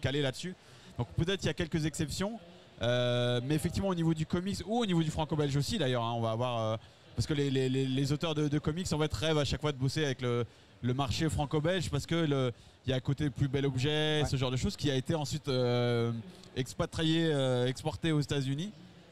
calé 0.00 0.22
là-dessus. 0.22 0.54
Donc 0.98 1.08
peut-être 1.16 1.42
il 1.42 1.46
y 1.46 1.50
a 1.50 1.54
quelques 1.54 1.84
exceptions. 1.86 2.38
Euh, 2.80 3.40
mais 3.44 3.54
effectivement, 3.56 3.88
au 3.88 3.94
niveau 3.94 4.14
du 4.14 4.24
comics 4.26 4.58
ou 4.66 4.78
au 4.82 4.86
niveau 4.86 5.02
du 5.02 5.10
franco-belge 5.10 5.56
aussi, 5.56 5.78
d'ailleurs, 5.78 6.04
hein, 6.04 6.12
on 6.16 6.20
va 6.20 6.30
avoir. 6.30 6.58
euh, 6.60 6.76
parce 7.16 7.26
que 7.26 7.34
les, 7.34 7.50
les- 7.50 7.68
les- 7.68 7.86
les 7.86 8.12
auteurs 8.12 8.34
de, 8.36 8.46
de 8.46 8.58
comics 8.60 8.86
en 8.92 8.98
fait 9.00 9.12
rêvent 9.12 9.38
à 9.38 9.44
chaque 9.44 9.60
fois 9.60 9.72
de 9.72 9.76
bosser 9.76 10.04
avec 10.04 10.22
le, 10.22 10.44
le 10.82 10.94
marché 10.94 11.28
franco-belge 11.28 11.90
parce 11.90 12.06
que 12.06 12.52
il 12.86 12.90
y 12.90 12.92
a 12.92 12.96
un 12.96 13.00
côté 13.00 13.28
plus 13.30 13.48
bel 13.48 13.66
objet, 13.66 14.22
ce 14.30 14.36
genre 14.36 14.52
de 14.52 14.56
choses 14.56 14.76
qui 14.76 14.88
a 14.90 14.94
été 14.94 15.16
ensuite 15.16 15.48
euh, 15.48 16.12
expatrié, 16.54 17.28
euh, 17.32 17.66
exporté 17.66 18.12
aux 18.12 18.20
États-Unis. 18.20 18.70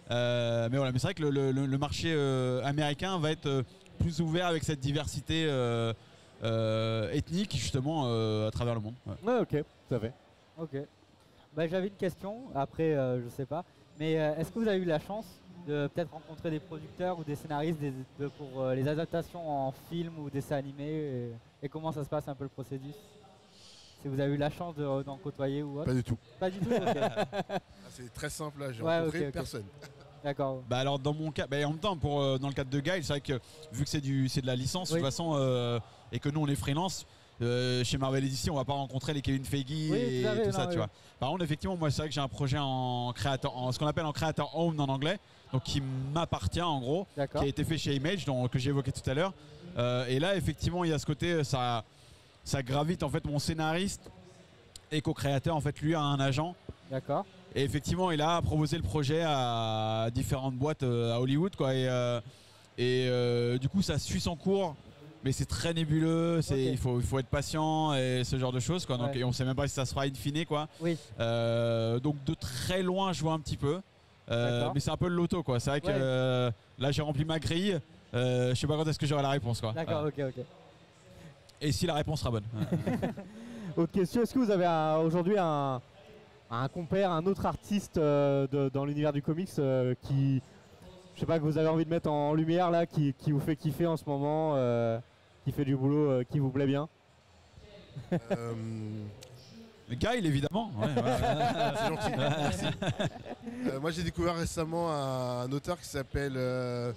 Mais 0.08 0.68
voilà, 0.76 0.92
mais 0.92 1.00
c'est 1.00 1.08
vrai 1.08 1.14
que 1.14 1.22
le, 1.24 1.30
le- 1.30 1.50
le- 1.50 1.66
le 1.66 1.78
marché 1.78 2.14
américain 2.62 3.18
va 3.18 3.32
être 3.32 3.64
plus 3.98 4.20
ouvert 4.20 4.46
avec 4.46 4.62
cette 4.62 4.78
diversité 4.78 5.48
ethnique 7.12 7.56
justement 7.56 8.04
à 8.46 8.50
travers 8.52 8.74
le 8.74 8.80
monde. 8.80 8.94
ouais. 9.06 9.14
Ouais, 9.24 9.40
ok, 9.40 9.64
à 9.90 9.98
fait. 9.98 10.12
Ok. 10.58 10.76
Bah, 11.54 11.66
J'avais 11.66 11.88
une 11.88 11.94
question, 11.94 12.44
après 12.54 12.94
euh, 12.94 13.22
je 13.22 13.28
sais 13.28 13.46
pas. 13.46 13.64
Mais 13.98 14.18
euh, 14.18 14.36
est-ce 14.36 14.50
que 14.52 14.58
vous 14.58 14.68
avez 14.68 14.78
eu 14.78 14.84
la 14.84 14.98
chance 14.98 15.26
de 15.66 15.88
peut-être 15.88 16.12
rencontrer 16.12 16.50
des 16.50 16.60
producteurs 16.60 17.18
ou 17.18 17.24
des 17.24 17.34
scénaristes 17.34 17.78
des- 17.80 17.92
de- 18.20 18.28
pour 18.28 18.60
euh, 18.62 18.74
les 18.74 18.86
adaptations 18.86 19.48
en 19.68 19.72
film 19.90 20.18
ou 20.18 20.30
dessins 20.30 20.56
animés 20.56 20.84
et, 20.92 21.32
et 21.62 21.68
comment 21.68 21.92
ça 21.92 22.04
se 22.04 22.08
passe 22.08 22.28
un 22.28 22.34
peu 22.34 22.44
le 22.44 22.50
procédus 22.50 22.92
Si 24.02 24.08
vous 24.08 24.20
avez 24.20 24.34
eu 24.34 24.36
la 24.36 24.50
chance 24.50 24.74
de- 24.76 25.02
d'en 25.02 25.16
côtoyer 25.16 25.62
ou 25.62 25.76
autre? 25.78 25.86
Pas 25.86 25.94
du 25.94 26.04
tout. 26.04 26.18
Pas 26.38 26.50
du 26.50 26.58
tout 26.60 26.70
ok. 26.70 26.96
Ah, 27.50 27.58
c'est 27.90 28.12
très 28.12 28.30
simple 28.30 28.60
là, 28.60 28.72
j'ai 28.72 28.82
Ouais, 28.82 28.98
rencontré 28.98 29.30
personne. 29.32 29.64
D'accord. 30.22 30.62
Bah 30.68 30.78
alors 30.78 30.98
dans 30.98 31.14
mon 31.14 31.30
cas, 31.30 31.46
bah, 31.46 31.56
en 31.66 31.70
même 31.70 31.78
temps 31.78 31.96
pour 31.96 32.20
euh, 32.20 32.36
dans 32.38 32.48
le 32.48 32.54
cadre 32.54 32.70
de 32.70 32.80
Guile, 32.80 33.02
c'est 33.04 33.12
vrai 33.14 33.20
que 33.20 33.40
vu 33.72 33.84
que 33.84 33.88
c'est 33.90 34.00
du 34.00 34.28
c'est 34.28 34.42
de 34.42 34.46
la 34.46 34.56
licence 34.56 34.90
Oui. 34.90 34.96
de 34.96 35.00
toute 35.00 35.06
façon 35.06 35.34
euh, 35.36 35.78
et 36.12 36.18
que 36.18 36.28
nous 36.28 36.40
on 36.40 36.46
est 36.48 36.54
freelance. 36.56 37.06
Euh, 37.42 37.84
chez 37.84 37.98
Marvel 37.98 38.24
Edition, 38.24 38.54
on 38.54 38.56
va 38.56 38.64
pas 38.64 38.72
rencontrer 38.72 39.12
les 39.14 39.20
Kevin 39.22 39.44
Feige 39.44 39.64
Oui, 39.68 39.92
et 39.92 40.22
tout 40.22 40.46
non, 40.46 40.52
ça, 40.52 40.64
oui. 40.64 40.70
tu 40.72 40.76
vois. 40.76 40.88
Par 41.18 41.30
contre, 41.30 41.44
effectivement, 41.44 41.76
moi, 41.76 41.90
c'est 41.90 41.98
vrai 42.02 42.08
que 42.08 42.14
j'ai 42.14 42.20
un 42.20 42.28
projet 42.28 42.58
en 42.58 43.12
créateur, 43.14 43.56
en 43.56 43.72
ce 43.72 43.78
qu'on 43.78 43.86
appelle 43.86 44.06
en 44.06 44.12
créateur 44.12 44.56
owned 44.58 44.80
en 44.80 44.86
anglais, 44.88 45.18
donc 45.52 45.62
qui 45.62 45.82
m'appartient 46.14 46.60
en 46.62 46.80
gros, 46.80 47.06
qui 47.14 47.38
a 47.38 47.46
été 47.46 47.64
fait 47.64 47.78
chez 47.78 47.94
Image, 47.94 48.24
dont- 48.24 48.48
que 48.48 48.58
j'ai 48.58 48.70
évoqué 48.70 48.90
tout 48.92 49.08
à 49.08 49.14
l'heure. 49.14 49.32
Euh, 49.78 50.06
et 50.06 50.18
là, 50.18 50.34
effectivement, 50.36 50.84
il 50.84 50.90
y 50.90 50.92
a 50.94 50.98
ce 50.98 51.04
côté, 51.06 51.44
ça, 51.44 51.84
ça 52.44 52.62
gravite 52.62 53.02
en 53.02 53.10
fait 53.10 53.24
mon 53.26 53.38
scénariste 53.38 54.10
et 54.90 55.00
co-créateur, 55.02 55.54
en 55.56 55.60
fait, 55.60 55.78
lui 55.80 55.94
a 55.94 56.00
un 56.00 56.18
agent. 56.20 56.54
D'accord. 56.90 57.26
Et 57.54 57.62
effectivement, 57.64 58.10
il 58.10 58.20
a 58.22 58.40
proposé 58.42 58.76
le 58.76 58.82
projet 58.82 59.22
à 59.26 60.08
différentes 60.14 60.54
boîtes 60.54 60.82
euh, 60.82 61.14
à 61.14 61.20
Hollywood, 61.20 61.56
quoi. 61.56 61.74
Et, 61.74 61.88
euh, 61.88 62.20
et 62.78 63.06
euh, 63.08 63.58
du 63.58 63.68
coup, 63.68 63.82
ça 63.82 63.98
suit 63.98 64.20
son 64.20 64.36
cours. 64.36 64.74
Mais 65.26 65.32
c'est 65.32 65.44
très 65.44 65.74
nébuleux, 65.74 66.40
c'est, 66.40 66.62
il, 66.66 66.78
faut, 66.78 67.00
il 67.00 67.04
faut 67.04 67.18
être 67.18 67.26
patient 67.26 67.92
et 67.94 68.22
ce 68.22 68.38
genre 68.38 68.52
de 68.52 68.60
choses. 68.60 68.86
Quoi. 68.86 68.96
Donc, 68.96 69.08
Ouais. 69.08 69.18
Et 69.18 69.24
on 69.24 69.32
sait 69.32 69.44
même 69.44 69.56
pas 69.56 69.66
si 69.66 69.74
ça 69.74 69.84
sera 69.84 70.02
in 70.04 70.14
fine. 70.14 70.46
Quoi. 70.46 70.68
Oui. 70.80 70.96
Euh, 71.18 71.98
donc 71.98 72.14
de 72.24 72.32
très 72.34 72.80
loin, 72.84 73.12
je 73.12 73.22
vois 73.22 73.32
un 73.32 73.40
petit 73.40 73.56
peu. 73.56 73.80
Euh, 74.30 74.68
mais 74.72 74.78
c'est 74.78 74.92
un 74.92 74.96
peu 74.96 75.08
le 75.08 75.16
loto. 75.16 75.42
Quoi. 75.42 75.58
C'est 75.58 75.70
vrai 75.70 75.80
que 75.80 75.88
Ouais. 75.88 75.94
euh, 75.96 76.50
là, 76.78 76.92
j'ai 76.92 77.02
rempli 77.02 77.24
ma 77.24 77.40
grille. 77.40 77.80
Je 78.12 78.52
sais 78.54 78.68
pas 78.68 78.76
quand 78.76 78.86
est-ce 78.86 79.00
que 79.00 79.06
j'aurai 79.06 79.22
la 79.22 79.30
réponse. 79.30 79.60
Quoi. 79.60 79.72
D'accord, 79.72 80.04
ok, 80.06 80.14
ok. 80.28 80.44
Et 81.60 81.72
si 81.72 81.86
la 81.86 81.94
réponse 81.94 82.20
sera 82.20 82.30
bonne. 82.30 82.44
Autre 83.76 83.90
question, 83.92 84.22
est-ce 84.22 84.32
que 84.32 84.38
vous 84.38 84.52
avez 84.52 85.02
aujourd'hui 85.04 85.34
un, 85.38 85.80
un 86.52 86.68
compère, 86.68 87.10
un 87.10 87.26
autre 87.26 87.46
artiste 87.46 87.96
de- 87.96 88.70
dans 88.72 88.84
l'univers 88.84 89.12
du 89.12 89.22
comics 89.22 89.50
qui, 90.02 90.40
je 91.16 91.20
sais 91.20 91.26
pas, 91.26 91.38
que 91.40 91.44
vous 91.44 91.58
avez 91.58 91.66
envie 91.68 91.84
de 91.84 91.90
mettre 91.90 92.08
en 92.10 92.32
lumière 92.32 92.70
là, 92.70 92.86
qui, 92.86 93.12
qui 93.18 93.32
vous 93.32 93.40
fait 93.40 93.56
kiffer 93.56 93.86
en 93.86 93.96
ce 93.96 94.04
moment, 94.06 94.54
qui 95.46 95.52
fait 95.52 95.64
du 95.64 95.76
boulot 95.76 96.10
euh, 96.10 96.24
qui 96.24 96.40
vous 96.40 96.50
plaît 96.50 96.66
bien 96.66 96.88
Euh, 98.12 98.52
Le 99.88 99.94
gars, 99.94 100.16
il 100.16 100.26
évidemment. 100.26 100.72
Ouais, 100.76 100.86
ouais. 100.86 100.92
c'est 101.78 101.86
gentil, 101.86 102.10
merci. 102.18 102.66
Euh, 103.68 103.78
moi 103.78 103.92
j'ai 103.92 104.02
découvert 104.02 104.34
récemment 104.34 104.90
un, 104.90 105.50
auteur 105.52 105.78
qui 105.78 105.86
s'appelle 105.86 106.32
euh, 106.34 106.92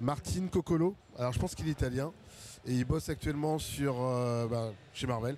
Martin 0.00 0.46
Coccolo. 0.46 0.94
Alors 1.18 1.32
je 1.32 1.40
pense 1.40 1.56
qu'il 1.56 1.66
est 1.66 1.72
italien 1.72 2.12
et 2.68 2.72
il 2.72 2.84
bosse 2.84 3.08
actuellement 3.08 3.58
sur 3.58 3.96
euh, 3.98 4.46
bah, 4.46 4.70
chez 4.94 5.08
Marvel 5.08 5.34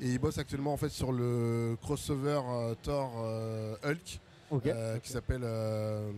et 0.00 0.08
il 0.08 0.18
bosse 0.18 0.38
actuellement 0.38 0.72
en 0.72 0.76
fait 0.76 0.88
sur 0.88 1.12
le 1.12 1.76
crossover 1.80 2.40
euh, 2.44 2.74
Thor 2.82 3.12
euh, 3.18 3.76
Hulk 3.84 4.18
euh, 4.66 4.98
qui 4.98 5.12
s'appelle 5.12 5.42
euh, 5.44 6.10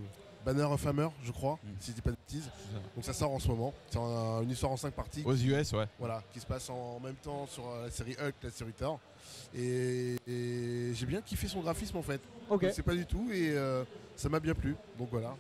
Banner 0.47 0.63
of 0.63 0.87
Hammer, 0.87 1.09
je 1.25 1.33
crois, 1.33 1.59
Mm. 1.65 1.69
si 1.81 1.91
je 1.91 1.97
dis 1.97 2.01
pas 2.03 2.11
de 2.13 2.17
bêtises. 2.17 2.49
Donc 2.95 3.05
ça 3.05 3.13
sort 3.13 3.33
en 3.33 3.39
ce 3.41 3.49
moment. 3.49 3.75
C'est 3.91 3.99
un- 3.99 4.43
une 4.43 4.51
histoire 4.51 4.71
en 4.71 4.77
cinq 4.77 4.95
parties. 4.95 5.23
Aux 5.25 5.35
US, 5.35 5.73
ouais. 5.73 5.87
Voilà, 5.99 6.23
qui 6.33 6.39
se 6.39 6.47
passe 6.47 6.71
en 6.71 7.01
même 7.01 7.17
temps 7.17 7.47
sur 7.49 7.69
euh, 7.69 7.87
la 7.87 7.91
série 7.91 8.15
Hulk, 8.19 8.35
la 8.45 8.51
série 8.51 8.73
Thor. 8.73 9.01
Et, 9.55 10.17
et 10.29 10.95
j'ai 10.95 11.07
bien 11.07 11.21
kiffé 11.21 11.49
son 11.49 11.61
graphisme 11.61 11.97
en 11.97 12.03
fait. 12.03 12.21
Ok. 12.49 12.65
Sais 12.73 12.83
pas 12.85 12.95
du 12.95 13.05
tout 13.07 13.29
et 13.33 13.51
euh, 13.51 13.83
ça 14.15 14.29
m'a 14.29 14.39
bien 14.39 14.55
plu. 14.55 14.77
Donc 14.99 15.09
voilà. 15.11 15.35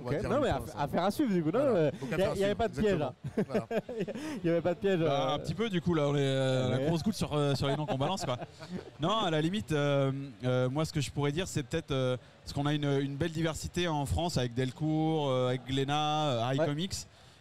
On 0.00 0.04
va 0.04 0.10
Ok. 0.16 0.20
dire 0.20 0.30
Non 0.30 0.40
mais 0.40 0.48
l'instant. 0.48 0.78
affaire 0.78 1.04
à 1.04 1.10
suivre 1.10 1.32
du 1.32 1.42
coup. 1.42 1.50
Non, 1.50 1.58
Voilà. 1.60 1.76
euh, 1.76 1.90
Donc, 2.00 2.10
y 2.10 2.12
a- 2.12 2.14
affaire 2.16 2.30
à 2.32 2.36
y 2.36 2.44
avait 2.44 2.54
pas 2.54 2.68
de 2.68 2.80
piège. 2.80 2.98
Voilà. 3.46 3.66
il 3.98 4.40
n'y 4.44 4.50
avait 4.50 4.60
pas 4.60 4.74
de 4.74 4.78
piège. 4.80 4.98
Bah, 5.00 5.30
euh, 5.30 5.34
un 5.34 5.38
petit 5.38 5.54
peu 5.54 5.70
du 5.70 5.80
coup 5.80 5.94
là 5.94 6.08
on 6.08 6.14
est 6.16 6.20
euh, 6.20 6.70
la 6.70 6.78
grosse 6.86 7.02
goutte 7.02 7.14
sur, 7.14 7.32
euh, 7.32 7.54
sur 7.54 7.68
les 7.68 7.76
noms 7.76 7.86
qu'on 7.86 7.98
balance 7.98 8.24
quoi. 8.24 8.38
Non 9.00 9.18
à 9.20 9.30
la 9.30 9.40
limite 9.40 9.72
euh, 9.72 10.10
euh, 10.44 10.68
moi 10.68 10.84
ce 10.84 10.92
que 10.92 11.00
je 11.00 11.10
pourrais 11.10 11.32
dire 11.32 11.46
c'est 11.48 11.62
peut-être 11.62 11.90
euh, 11.92 12.16
parce 12.42 12.52
qu'on 12.52 12.66
a 12.66 12.74
une, 12.74 12.84
une 13.00 13.16
belle 13.16 13.32
diversité 13.32 13.88
en 13.88 14.04
France 14.06 14.36
avec 14.36 14.54
Delcourt, 14.54 15.28
euh, 15.30 15.48
avec 15.48 15.64
Glénat, 15.66 16.26
euh, 16.30 16.40
Harry 16.42 16.58
Ouais. 16.58 16.66
Comics 16.66 16.94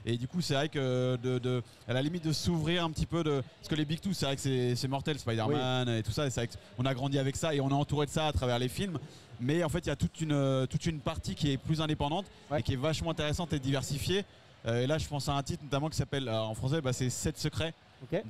et 0.06 0.18
du 0.18 0.28
coup 0.28 0.42
c'est 0.42 0.54
vrai 0.54 0.68
que 0.70 1.16
de, 1.24 1.40
de- 1.40 1.64
à 1.88 1.94
la 1.94 2.02
limite 2.02 2.26
de 2.26 2.34
s'ouvrir 2.34 2.84
un 2.84 2.90
petit 2.92 3.06
peu 3.06 3.24
de 3.24 3.42
parce 3.60 3.70
que 3.70 3.76
les 3.76 3.86
Big 3.86 4.02
Two 4.02 4.12
c'est 4.14 4.26
vrai 4.26 4.36
que 4.36 4.42
c'est, 4.76 4.88
mortel 4.90 5.18
Spider-Man 5.18 5.88
et 5.90 6.04
tout 6.04 6.12
ça 6.12 6.26
et 6.26 6.30
c'est 6.30 6.42
vrai 6.42 6.48
que 6.48 6.54
on 6.78 6.86
a 6.86 6.94
grandi 6.94 7.18
avec 7.18 7.36
ça 7.38 7.54
et 7.56 7.62
on 7.62 7.70
est 7.70 7.74
entouré 7.74 8.06
de 8.06 8.12
ça 8.12 8.28
à 8.28 8.34
travers 8.34 8.60
les 8.60 8.68
films 8.68 9.00
mais 9.40 9.64
en 9.64 9.70
fait 9.70 9.80
il 9.80 9.88
y 9.88 9.92
a 9.92 9.96
toute 9.96 10.20
une, 10.22 10.32
euh, 10.32 10.66
toute 10.66 10.86
une 10.86 11.00
partie 11.00 11.36
qui 11.36 11.52
est 11.52 11.58
plus 11.58 11.82
indépendante 11.82 12.26
Ouais. 12.52 12.60
et 12.60 12.64
qui 12.64 12.74
est 12.74 12.78
vachement 12.78 13.12
intéressante 13.12 13.54
et 13.54 13.60
diversifiée 13.60 14.26
Euh, 14.66 14.82
et 14.84 14.88
là 14.88 14.98
je 14.98 15.08
pense 15.10 15.28
à 15.28 15.34
un 15.34 15.44
titre 15.44 15.62
notamment 15.66 15.90
qui 15.90 15.98
s'appelle 15.98 16.30
euh, 16.30 16.40
en 16.40 16.56
français 16.56 16.80
bah, 16.80 16.94
c'est 16.94 17.10
7 17.10 17.38
secrets 17.38 17.74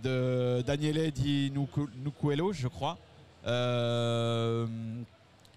de 0.03 0.63
Daniele 0.65 1.11
Di 1.11 1.51
Nucu- 1.51 1.89
Nucuelo, 2.03 2.53
je 2.53 2.67
crois. 2.67 2.97
Euh, 3.45 4.65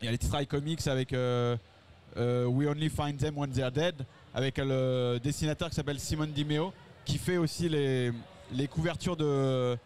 Il 0.01 0.05
y 0.05 0.09
a 0.09 0.11
les 0.11 0.19
titres 0.19 0.39
iComics 0.43 0.87
avec 0.87 1.13
euh, 1.13 1.57
We 2.17 2.69
Only 2.69 2.89
Find 2.91 3.17
Them 3.19 3.39
When 3.39 3.51
They're 3.51 3.71
Dead, 3.73 3.95
avec 4.35 4.59
le 4.59 5.19
dessinateur 5.23 5.69
qui 5.71 5.75
s'appelle 5.77 5.99
Simon 5.99 6.27
Di 6.27 6.45
Meo, 6.45 6.73
qui 7.07 7.17
fait 7.19 7.39
aussi 7.39 7.69
les, 7.69 8.13
les 8.53 8.69
couvertures 8.69 9.17
de, 9.17 9.77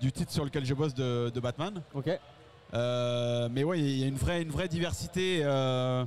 du 0.00 0.12
titre 0.12 0.30
sur 0.32 0.44
lequel 0.44 0.64
je 0.64 0.74
bosse 0.74 0.94
de, 0.94 1.30
de 1.34 1.40
Batman. 1.40 1.82
Ok. 1.94 2.10
Euh, 2.74 3.48
mais 3.50 3.64
ouais, 3.64 3.78
il 3.78 3.98
y 3.98 4.04
a 4.04 4.06
une 4.06 4.16
vraie, 4.16 4.42
une 4.42 4.50
vraie 4.50 4.68
diversité 4.68 5.40
euh, 5.42 6.04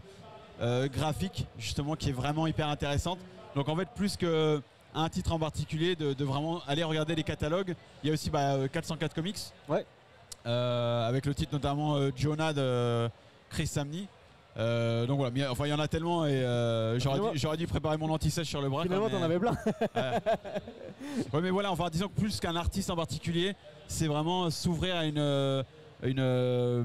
euh, 0.61 0.87
graphique, 0.87 1.47
justement, 1.57 1.95
qui 1.95 2.09
est 2.09 2.13
vraiment 2.13 2.47
hyper 2.47 2.67
intéressante. 2.67 3.19
Donc 3.55 3.67
en 3.69 3.75
fait, 3.75 3.89
plus 3.95 4.17
que 4.17 4.61
un 4.93 5.09
titre 5.09 5.31
en 5.31 5.39
particulier, 5.39 5.95
de, 5.95 6.13
de 6.13 6.25
vraiment 6.25 6.61
aller 6.67 6.83
regarder 6.83 7.15
les 7.15 7.23
catalogues. 7.23 7.75
Il 8.03 8.07
y 8.07 8.09
a 8.09 8.13
aussi 8.13 8.29
bah, 8.29 8.55
euh, 8.55 8.67
404 8.67 9.13
Comics, 9.13 9.39
Ouais. 9.69 9.85
Euh, 10.47 11.07
avec 11.07 11.27
le 11.27 11.35
titre 11.35 11.53
notamment 11.53 11.97
Jonah 12.15 12.51
de 12.51 13.07
Chris 13.49 13.67
Samney. 13.67 14.07
Euh, 14.57 15.05
donc 15.05 15.17
voilà, 15.17 15.31
mais, 15.33 15.47
enfin 15.47 15.65
il 15.65 15.69
y 15.69 15.73
en 15.73 15.79
a 15.79 15.87
tellement 15.87 16.25
et 16.25 16.33
euh, 16.33 16.99
j'aurais 16.99 17.57
dû, 17.57 17.67
préparer 17.67 17.97
mon 17.97 18.09
anti-sèche 18.09 18.47
sur 18.49 18.61
le 18.61 18.69
bras. 18.69 18.83
Finalement, 18.83 19.09
t'en 19.09 19.21
avais 19.23 19.39
plein. 19.39 19.55
Ouais, 21.33 21.41
mais 21.41 21.49
voilà, 21.49 21.71
enfin, 21.71 21.89
disons 21.91 22.07
que 22.07 22.19
plus 22.19 22.39
qu'un 22.39 22.55
artiste 22.55 22.91
en 22.91 22.95
particulier, 22.95 23.55
c'est 23.87 24.05
vraiment 24.05 24.51
s'ouvrir 24.51 24.95
à 24.95 25.05
une. 25.05 25.63
Une, 26.07 26.19
euh, 26.19 26.83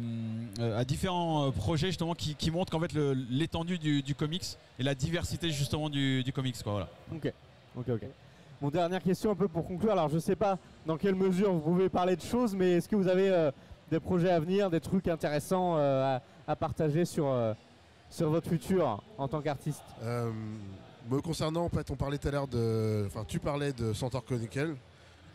euh, 0.61 0.79
à 0.79 0.85
différents 0.85 1.47
euh, 1.47 1.51
projets 1.51 1.89
justement 1.89 2.15
qui, 2.15 2.35
qui 2.35 2.51
montrent 2.51 2.71
qu'en 2.71 2.81
fait 2.81 2.93
l'étendue 3.31 3.79
du, 3.79 4.03
du 4.03 4.15
comics 4.15 4.57
et 4.79 4.83
la 4.83 4.95
diversité 4.95 5.51
justement 5.51 5.89
du, 5.89 6.23
du 6.23 6.33
comics 6.33 6.57
quoi 6.63 6.73
voilà. 6.73 6.89
Ok, 7.15 7.33
ok, 7.77 7.89
ok. 7.89 8.03
Mon 8.61 8.71
dernière 8.71 9.03
question 9.03 9.31
un 9.31 9.35
peu 9.35 9.49
pour 9.49 9.67
conclure. 9.67 9.93
Alors 9.93 10.09
je 10.09 10.19
sais 10.19 10.37
pas 10.37 10.59
dans 10.87 10.97
quelle 10.97 11.15
mesure 11.15 11.53
vous 11.53 11.61
pouvez 11.61 11.89
parler 11.89 12.17
de 12.17 12.23
choses, 12.23 12.55
mais 12.55 12.73
est-ce 12.73 12.89
que 12.89 12.97
vous 12.97 13.09
avez 13.09 13.29
euh, 13.31 13.51
des 13.91 14.01
projets 14.01 14.31
à 14.31 14.41
venir, 14.41 14.71
des 14.71 14.81
trucs 14.81 15.09
intéressants 15.09 15.77
euh, 15.77 16.17
à, 16.17 16.23
à 16.53 16.57
partager 16.57 17.05
sur, 17.05 17.27
euh, 17.29 17.53
sur 18.11 18.31
votre 18.31 18.49
futur 18.49 19.03
en 19.19 19.29
tant 19.29 19.41
qu'artiste? 19.43 19.83
Euh, 20.03 20.31
me 21.11 21.21
concernant, 21.21 21.65
en 21.65 21.69
fait, 21.69 21.91
on 21.91 21.97
parlait 21.97 22.19
tout 22.19 22.29
à 22.29 22.31
l'heure 22.33 22.49
de. 22.49 23.05
Enfin, 23.07 23.25
tu 23.29 23.39
parlais 23.39 23.73
de 23.73 23.93
Centaur 23.93 24.25
Chronicle. 24.25 24.75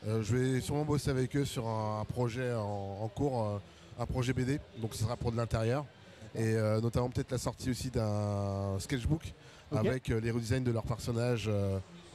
Euh, 0.08 0.22
je 0.24 0.36
vais 0.36 0.62
sûrement 0.62 0.84
bosser 0.86 1.10
avec 1.10 1.36
eux 1.36 1.46
sur 1.46 1.68
un, 1.68 2.02
un 2.02 2.06
projet 2.06 2.54
en, 2.54 3.00
en 3.02 3.08
cours, 3.08 3.46
euh, 3.46 3.58
un 4.00 4.06
projet 4.06 4.34
BD. 4.34 4.60
Donc, 4.78 4.94
ce 4.96 5.04
sera 5.04 5.16
pour 5.16 5.32
de 5.32 5.38
l'intérieur. 5.38 5.86
Et 6.34 6.56
euh, 6.56 6.80
notamment, 6.82 7.10
peut-être 7.10 7.32
la 7.32 7.38
sortie 7.38 7.70
aussi 7.70 7.92
d'un 7.92 8.78
sketchbook 8.80 9.34
Ok. 9.72 9.78
avec 9.80 10.08
les 10.10 10.32
redesigns 10.32 10.64
de 10.64 10.72
leurs 10.72 10.84
personnages 10.84 11.50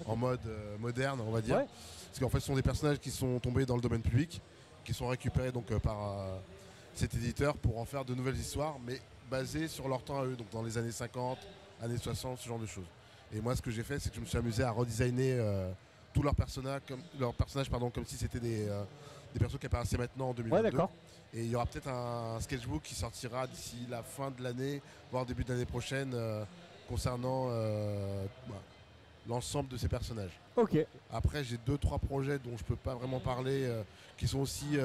en 0.04 0.14
mode 0.14 0.40
moderne, 0.78 1.20
on 1.26 1.30
va 1.30 1.40
dire. 1.40 1.56
Ouais. 1.56 1.66
Parce 2.08 2.18
qu'en 2.20 2.28
fait, 2.28 2.40
ce 2.40 2.46
sont 2.48 2.54
des 2.54 2.62
personnages 2.62 2.98
qui 2.98 3.10
sont 3.10 3.38
tombés 3.38 3.64
dans 3.64 3.76
le 3.76 3.80
domaine 3.80 4.02
public, 4.02 4.42
qui 4.84 4.92
sont 4.92 5.06
récupérés 5.08 5.52
donc 5.52 5.66
par 5.78 5.96
cet 6.92 7.14
éditeur 7.14 7.56
pour 7.56 7.78
en 7.78 7.86
faire 7.86 8.04
de 8.04 8.14
nouvelles 8.14 8.36
histoires, 8.36 8.76
mais 8.86 9.00
basées 9.30 9.68
sur 9.68 9.88
leur 9.88 10.02
temps 10.02 10.20
à 10.20 10.24
eux, 10.26 10.36
donc 10.36 10.50
dans 10.50 10.62
les 10.62 10.76
années 10.76 10.92
50, 10.92 11.38
années 11.82 11.96
60, 11.96 12.38
ce 12.38 12.46
genre 12.48 12.58
de 12.58 12.66
choses. 12.66 12.84
Et 13.34 13.40
moi, 13.40 13.56
ce 13.56 13.62
que 13.62 13.70
j'ai 13.70 13.82
fait, 13.82 13.98
c'est 14.00 14.10
que 14.10 14.16
je 14.16 14.20
me 14.20 14.26
suis 14.26 14.36
amusé 14.38 14.62
à 14.62 14.70
redesigner 14.70 15.36
euh, 15.38 15.70
tous 16.16 16.22
leurs 16.22 16.34
personnages, 16.34 16.80
comme, 16.88 17.00
leurs 17.20 17.34
personnages 17.34 17.70
pardon, 17.70 17.90
comme 17.90 18.06
si 18.06 18.16
c'était 18.16 18.40
des, 18.40 18.66
euh, 18.68 18.82
des 19.34 19.38
persos 19.38 19.58
qui 19.58 19.66
apparaissaient 19.66 19.98
maintenant 19.98 20.30
en 20.30 20.34
2022. 20.34 20.56
Ouais, 20.64 20.70
d'accord. 20.70 20.90
Et 21.34 21.44
il 21.44 21.50
y 21.50 21.56
aura 21.56 21.66
peut-être 21.66 21.88
un 21.88 22.40
sketchbook 22.40 22.82
qui 22.82 22.94
sortira 22.94 23.46
d'ici 23.46 23.76
la 23.90 24.02
fin 24.02 24.30
de 24.30 24.42
l'année, 24.42 24.80
voire 25.12 25.26
début 25.26 25.44
de 25.44 25.52
l'année 25.52 25.66
prochaine, 25.66 26.12
euh, 26.14 26.42
concernant 26.88 27.48
euh, 27.50 28.24
bah, 28.48 28.54
l'ensemble 29.28 29.68
de 29.68 29.76
ces 29.76 29.88
personnages. 29.88 30.40
Ok. 30.56 30.78
Après, 31.12 31.44
j'ai 31.44 31.58
deux, 31.66 31.76
trois 31.76 31.98
projets 31.98 32.38
dont 32.38 32.56
je 32.56 32.64
peux 32.64 32.76
pas 32.76 32.94
vraiment 32.94 33.20
parler, 33.20 33.66
euh, 33.66 33.82
qui 34.16 34.26
sont 34.26 34.38
aussi, 34.38 34.78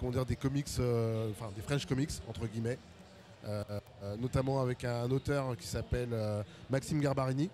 comment 0.00 0.10
dire, 0.10 0.24
des 0.24 0.36
comics, 0.36 0.68
enfin 0.68 1.50
des 1.54 1.60
French 1.60 1.84
comics 1.84 2.12
entre 2.26 2.46
guillemets, 2.46 2.78
Euh, 3.44 3.64
euh, 4.04 4.16
notamment 4.18 4.60
avec 4.60 4.84
un, 4.84 5.10
auteur 5.10 5.56
qui 5.56 5.66
s'appelle 5.66 6.10
euh, 6.12 6.44
Maxime 6.70 7.00
Garbarini, 7.00 7.50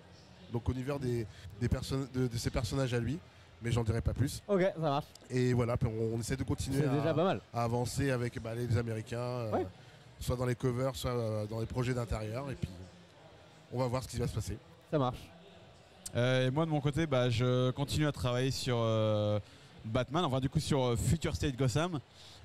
donc 0.51 0.67
au 0.69 0.71
univers 0.73 0.99
des, 0.99 1.25
des 1.59 1.69
personnes, 1.69 2.07
de, 2.13 2.27
de 2.27 2.37
ses 2.37 2.49
personnages 2.49 2.93
à 2.93 2.99
lui, 2.99 3.19
mais 3.61 3.71
j'en 3.71 3.83
dirai 3.83 4.01
pas 4.01 4.13
plus. 4.13 4.41
Ok, 4.47 4.61
ça 4.61 4.79
marche. 4.79 5.05
Et 5.29 5.53
voilà, 5.53 5.77
puis 5.77 5.87
on, 5.89 6.15
on 6.15 6.19
essaie 6.19 6.37
de 6.37 6.43
continuer 6.43 6.85
à, 6.85 6.89
déjà 6.89 7.13
pas 7.13 7.23
mal. 7.23 7.41
à 7.53 7.63
avancer 7.63 8.11
avec 8.11 8.41
bah, 8.41 8.55
les 8.55 8.77
Américains, 8.77 9.17
euh, 9.19 9.51
Ouais. 9.51 9.67
soit 10.19 10.35
dans 10.35 10.45
les 10.45 10.55
covers, 10.55 10.95
soit 10.95 11.11
euh, 11.11 11.45
dans 11.47 11.59
les 11.59 11.65
projets 11.65 11.93
d'intérieur, 11.93 12.49
et 12.51 12.55
puis 12.55 12.69
on 13.71 13.79
va 13.79 13.87
voir 13.87 14.03
ce 14.03 14.07
qui 14.07 14.17
va 14.17 14.27
se 14.27 14.33
passer. 14.33 14.57
Ça 14.91 14.97
marche. 14.97 15.19
Euh, 16.15 16.47
et 16.47 16.51
moi 16.51 16.65
de 16.65 16.71
mon 16.71 16.81
côté, 16.81 17.05
bah, 17.05 17.29
je 17.29 17.69
continue 17.71 18.07
à 18.07 18.11
travailler 18.11 18.49
sur 18.51 18.77
euh, 18.79 19.39
Batman, 19.85 20.25
enfin 20.25 20.39
du 20.39 20.49
coup 20.49 20.59
sur 20.59 20.83
euh, 20.83 20.95
Future 20.95 21.35
State 21.35 21.55
Gotham, 21.55 21.99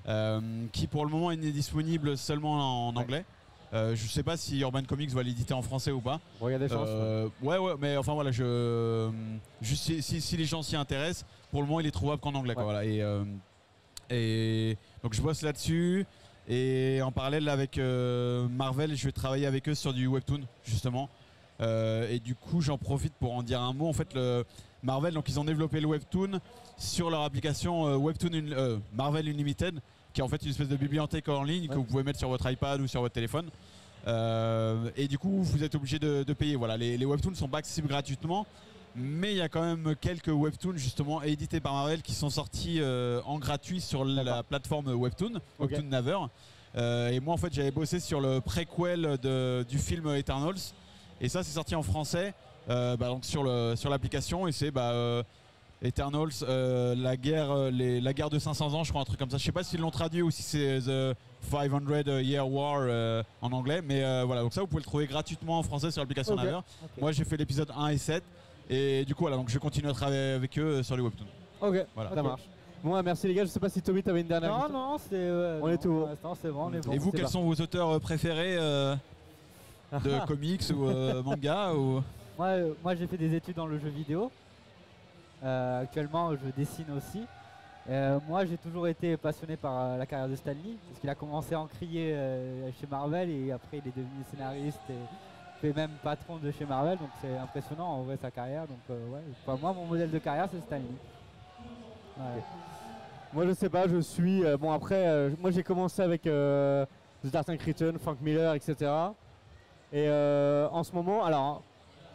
euh, 0.07 0.39
qui 0.71 0.85
pour 0.85 1.03
le 1.05 1.11
moment 1.11 1.31
est 1.31 1.37
disponible 1.37 2.15
seulement 2.17 2.87
en 2.89 2.93
Ouais. 2.95 2.99
anglais. 3.01 3.25
Euh, 3.73 3.95
je 3.95 4.07
sais 4.07 4.23
pas 4.23 4.37
si 4.37 4.59
Urban 4.59 4.83
Comics 4.83 5.09
va 5.11 5.23
l'éditer 5.23 5.53
en 5.53 5.61
français 5.61 5.91
ou 5.91 5.99
pas. 6.01 6.19
Regardez 6.39 6.69
chance. 6.69 6.87
Euh, 6.87 7.27
ouais, 7.41 7.57
ouais, 7.57 7.73
mais 7.79 7.97
enfin 7.97 8.13
voilà, 8.13 8.31
je, 8.31 9.09
juste 9.61 9.83
si, 9.83 10.01
si- 10.01 10.21
si 10.21 10.37
les 10.37 10.45
gens 10.45 10.61
s'y 10.61 10.75
intéressent, 10.75 11.25
pour 11.51 11.61
le 11.61 11.67
moment 11.67 11.79
il 11.79 11.87
est 11.87 11.91
trouvable 11.91 12.21
qu'en 12.21 12.33
anglais. 12.35 12.53
quoi, 12.53 12.63
voilà. 12.63 12.85
et, 12.85 13.01
euh, 13.01 13.23
et 14.09 14.77
donc 15.03 15.13
je 15.13 15.21
bosse 15.21 15.41
là-dessus. 15.41 16.05
Et 16.47 16.99
en 17.01 17.11
parallèle 17.11 17.49
avec 17.49 17.77
euh, 17.79 18.47
Marvel, 18.49 18.95
je 18.95 19.05
vais 19.05 19.11
travailler 19.11 19.47
avec 19.47 19.67
eux 19.67 19.73
sur 19.75 19.93
du 19.93 20.05
webtoon 20.07 20.41
justement. 20.63 21.09
Euh, 21.61 22.09
et 22.11 22.19
du 22.19 22.35
coup, 22.35 22.61
j'en 22.61 22.77
profite 22.77 23.13
pour 23.15 23.33
en 23.33 23.41
dire 23.41 23.61
un 23.61 23.73
mot. 23.73 23.87
En 23.87 23.93
fait, 23.93 24.13
le 24.13 24.43
Marvel, 24.83 25.13
donc 25.15 25.27
ils 25.29 25.39
ont 25.39 25.45
développé 25.45 25.79
le 25.79 25.87
webtoon 25.87 26.39
sur 26.77 27.09
leur 27.09 27.21
application 27.21 27.87
euh, 27.87 27.95
Webtoon 27.95 28.29
euh, 28.33 28.77
Marvel 28.93 29.27
Unlimited, 29.27 29.79
qui 30.15 30.21
est 30.21 30.23
en 30.23 30.29
fait 30.29 30.41
une 30.43 30.49
espèce 30.51 30.69
de 30.69 30.77
bibliothèque 30.77 31.27
en 31.27 31.43
ligne 31.43 31.67
que 31.67 31.75
vous 31.75 31.83
pouvez 31.83 32.01
mettre 32.03 32.17
sur 32.19 32.29
votre 32.29 32.49
iPad 32.49 32.79
ou 32.79 32.87
sur 32.87 33.01
votre 33.01 33.13
téléphone. 33.13 33.49
Euh, 34.07 34.89
et 34.95 35.07
du 35.09 35.17
coup, 35.19 35.43
vous 35.43 35.61
êtes 35.61 35.75
obligé 35.75 35.99
de, 35.99 36.23
de 36.23 36.33
payer. 36.33 36.55
Voilà, 36.55 36.77
les, 36.77 36.97
les 36.97 37.05
webtoons 37.05 37.35
sont 37.35 37.49
pas 37.49 37.57
accessibles 37.57 37.89
gratuitement, 37.89 38.47
mais 38.95 39.31
il 39.33 39.37
y 39.37 39.41
a 39.41 39.49
quand 39.49 39.61
même 39.61 39.93
quelques 39.99 40.29
webtoons 40.29 40.77
justement 40.77 41.21
édités 41.21 41.59
par 41.59 41.73
Marvel 41.73 42.01
qui 42.01 42.13
sont 42.13 42.29
sortis 42.29 42.77
euh, 42.79 43.19
en 43.25 43.39
gratuit 43.39 43.81
sur 43.81 44.05
la 44.05 44.41
plateforme 44.43 44.87
Webtoon. 44.87 45.41
Webtoon 45.59 45.83
Naver. 45.83 46.17
Euh, 46.77 47.09
et 47.09 47.19
moi, 47.19 47.33
en 47.33 47.37
fait, 47.37 47.53
j'avais 47.53 47.71
bossé 47.71 47.99
sur 47.99 48.21
le 48.21 48.39
préquel 48.39 49.17
de- 49.21 49.65
du 49.67 49.77
film 49.79 50.07
Eternals, 50.15 50.55
et 51.19 51.27
ça, 51.27 51.43
c'est 51.43 51.51
sorti 51.53 51.75
en 51.75 51.83
français, 51.83 52.33
bah, 52.69 52.95
donc 52.97 53.25
sur 53.25 53.43
l'application, 53.89 54.47
et 54.47 54.53
c'est 54.53 54.71
bah, 54.71 55.23
Eternals, 55.81 56.29
euh, 56.43 56.95
la 56.95 57.17
guerre, 57.17 57.51
euh, 57.51 57.69
les- 57.69 57.99
la 58.01 58.13
guerre 58.13 58.29
de 58.29 58.39
500 58.39 58.73
ans, 58.73 58.83
je 58.83 58.89
crois 58.89 59.01
un 59.01 59.05
truc 59.05 59.19
comme 59.19 59.29
ça. 59.29 59.37
Je 59.37 59.43
sais 59.43 59.51
pas 59.51 59.63
s'ils 59.63 59.81
l'ont 59.81 59.91
traduit 59.91 60.21
ou 60.21 60.31
si 60.31 60.41
c'est 60.41 60.79
The 60.79 61.15
500 61.49 62.21
Year 62.21 62.47
War 62.49 62.79
euh, 62.81 63.21
en 63.41 63.51
anglais, 63.51 63.81
mais 63.83 64.03
euh, 64.03 64.23
voilà. 64.25 64.41
Donc 64.41 64.53
ça, 64.53 64.61
vous 64.61 64.67
pouvez 64.67 64.81
le 64.81 64.85
trouver 64.85 65.05
gratuitement 65.05 65.59
en 65.59 65.63
français 65.63 65.91
sur 65.91 66.01
l'application 66.01 66.33
Ok. 66.33 66.39
Naver. 66.39 66.57
Ok. 66.57 66.89
Moi, 67.01 67.11
j'ai 67.11 67.23
fait 67.25 67.37
l'épisode 67.37 67.71
1 67.77 67.89
et 67.89 67.97
7, 67.97 68.23
et 68.69 69.05
du 69.05 69.13
coup, 69.13 69.23
voilà. 69.23 69.37
Donc 69.37 69.49
je 69.49 69.59
continue 69.59 69.89
à 69.89 69.93
travailler 69.93 70.33
avec 70.33 70.57
eux 70.57 70.81
sur 70.81 70.95
les 70.95 71.03
webtoons. 71.03 71.25
Ok, 71.61 71.85
Voilà. 71.93 72.11
ça 72.15 72.23
marche. 72.23 72.41
Bon, 72.83 73.01
merci 73.03 73.27
les 73.27 73.33
gars. 73.33 73.43
Je 73.43 73.49
sais 73.49 73.59
pas 73.59 73.69
si 73.69 73.81
Tommy, 73.81 74.01
t'avais 74.03 74.21
une 74.21 74.27
dernière 74.27 74.51
Non, 74.51 74.61
question. 74.61 74.77
non, 74.91 74.97
c'est. 74.97 75.31
On 75.61 75.67
est 75.67 75.71
non, 75.71 75.77
tout 75.77 75.89
bon. 75.89 75.99
Pour 75.99 76.07
l'instant, 76.09 76.37
c'est 76.41 76.51
bon, 76.51 76.65
on 76.65 76.73
est 76.73 76.85
bon. 76.85 76.91
et 76.93 76.97
vous, 76.97 77.11
quels 77.11 77.27
sont 77.27 77.41
vos 77.43 77.55
auteurs 77.55 77.99
préférés 77.99 78.55
euh, 78.57 78.95
de 80.03 80.19
comics 80.27 80.63
ou 80.73 80.85
euh, 80.87 81.21
manga 81.21 81.73
ou... 81.73 82.01
Moi, 82.37 82.47
euh, 82.47 82.73
moi 82.83 82.95
j'ai 82.95 83.07
fait 83.07 83.15
des 83.17 83.33
études 83.33 83.55
dans 83.55 83.65
le 83.65 83.79
jeu 83.79 83.87
vidéo. 83.87 84.29
Euh, 85.43 85.81
actuellement, 85.81 86.31
je 86.35 86.49
dessine 86.55 86.91
aussi. 86.95 87.25
Euh, 87.89 88.19
moi, 88.27 88.45
j'ai 88.45 88.57
toujours 88.57 88.87
été 88.87 89.15
passionné 89.15 89.57
par 89.57 89.73
euh, 89.79 89.97
la 89.97 90.05
carrière 90.05 90.29
de 90.29 90.35
Stan 90.35 90.51
Lee, 90.51 90.77
parce 90.87 90.99
qu'il 90.99 91.09
a 91.09 91.15
commencé 91.15 91.53
à 91.53 91.59
en 91.59 91.67
crier 91.67 92.17
chez 92.79 92.87
Marvel 92.87 93.29
et 93.29 93.51
après 93.51 93.77
il 93.77 93.87
est 93.87 93.95
devenu 93.95 94.23
scénariste 94.31 94.81
et 94.89 95.61
fait 95.61 95.73
même 95.73 95.91
patron 96.03 96.37
de 96.37 96.51
chez 96.51 96.65
Marvel, 96.65 96.97
donc 96.97 97.09
c'est 97.21 97.37
impressionnant 97.37 97.87
en 97.87 98.01
vrai 98.03 98.17
sa 98.17 98.31
carrière. 98.31 98.65
Donc 98.67 98.79
ouais, 98.89 99.57
moi, 99.61 99.73
mon 99.73 99.85
modèle 99.85 100.09
de 100.09 100.19
carrière, 100.19 100.47
c'est 100.51 100.59
Stan 100.61 100.77
Lee. 100.77 100.97
Ouais. 102.17 102.41
Moi, 103.33 103.45
je 103.45 103.53
sais 103.53 103.69
pas. 103.69 103.87
Je 103.87 103.99
suis. 103.99 104.43
bon, 104.59 104.71
après, 104.71 105.29
moi, 105.39 105.51
j'ai 105.51 105.63
commencé 105.63 106.01
avec 106.01 106.25
euh, 106.25 106.85
The 107.23 107.27
Dark 107.27 107.47
Knight 107.47 107.61
Return, 107.61 107.99
Frank 107.99 108.17
Miller, 108.21 108.55
etc. 108.55 108.91
Et 109.93 110.09
en 110.09 110.83
ce 110.83 110.91
moment, 110.93 111.23
alors, 111.23 111.61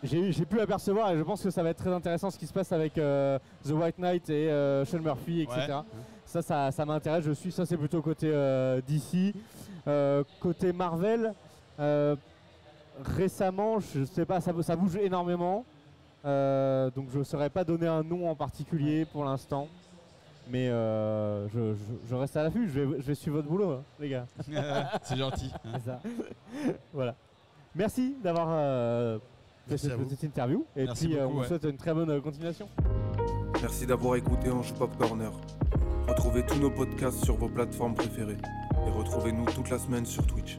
j'ai 0.03 0.45
pu 0.47 0.61
apercevoir 0.61 1.11
et 1.13 1.19
je 1.19 1.23
pense 1.23 1.43
que 1.43 1.51
ça 1.51 1.63
va 1.63 1.71
être 1.71 1.79
très 1.79 1.93
intéressant 1.93 2.31
ce 2.31 2.39
qui 2.39 2.47
se 2.47 2.53
passe 2.53 2.73
avec 2.73 2.97
euh, 2.99 3.39
The 3.65 3.71
White 3.73 3.99
Knight 3.99 4.31
et 4.31 4.51
euh, 4.51 4.85
Sean 4.85 5.01
Murphy, 5.01 5.43
etc. 5.43 5.61
Ouais. 5.69 5.75
Ça, 6.25 6.43
ça, 6.43 6.71
ça 6.71 6.85
m'intéresse. 6.87 7.25
Je 7.25 7.33
suis. 7.33 7.51
Ça, 7.53 7.67
c'est 7.67 7.77
plutôt 7.77 8.01
côté 8.03 8.31
euh, 8.33 8.81
DC. 8.87 9.35
Euh, 9.89 10.23
côté 10.41 10.73
Marvel, 10.73 11.33
récemment, 13.17 13.81
je 13.81 14.05
sais 14.05 14.25
pas, 14.25 14.41
ça, 14.41 14.53
ça 14.63 14.77
bouge 14.77 14.97
énormément. 14.97 15.65
Donc, 16.25 17.07
je 17.13 17.19
ne 17.19 17.25
saurais 17.25 17.51
pas 17.51 17.65
donner 17.65 17.87
un 17.87 18.03
nom 18.03 18.29
en 18.31 18.35
particulier 18.35 19.05
pour 19.07 19.25
l'instant. 19.25 19.69
Mais 20.51 20.67
je, 20.69 21.49
je- 21.53 22.09
je 22.09 22.15
reste 22.15 22.37
à 22.37 22.43
l'affût. 22.43 22.69
Je 22.69 22.81
vais, 22.81 22.97
je 23.01 23.07
vais 23.07 23.15
suivre 23.15 23.37
votre 23.37 23.49
boulot, 23.49 23.71
hein, 23.73 23.83
les 24.01 24.09
gars. 24.09 24.27
c'est 25.03 25.17
gentil. 25.17 25.51
C'est 25.75 25.85
ça. 25.85 26.01
Voilà. 26.93 27.15
Merci 27.75 28.17
d'avoir 28.23 28.49
fait 29.70 29.74
Merci 29.74 29.87
cette 29.87 29.92
à 29.92 29.96
vous. 29.96 30.04
petite 30.04 30.24
interview. 30.24 30.64
Et 30.76 30.85
Merci 30.85 31.06
puis, 31.06 31.16
euh, 31.16 31.22
beaucoup, 31.24 31.37
on 31.37 31.40
vous 31.42 31.46
souhaite 31.46 31.64
une 31.64 31.76
très 31.76 31.94
bonne 31.94 32.11
euh, 32.11 32.20
continuation. 32.20 32.68
Merci 33.62 33.87
d'avoir 33.87 34.16
écouté 34.16 34.50
Ange 34.50 34.72
Pop 34.74 34.90
Corner. 34.98 35.30
Retrouvez 36.09 36.44
tous 36.44 36.59
nos 36.59 36.70
podcasts 36.70 37.24
sur 37.24 37.37
vos 37.37 37.48
plateformes 37.48 37.94
préférées. 37.94 38.37
Et 38.87 38.90
retrouvez-nous 38.90 39.44
toute 39.46 39.70
la 39.70 39.78
semaine 39.78 40.06
sur 40.06 40.26
Twitch. 40.26 40.59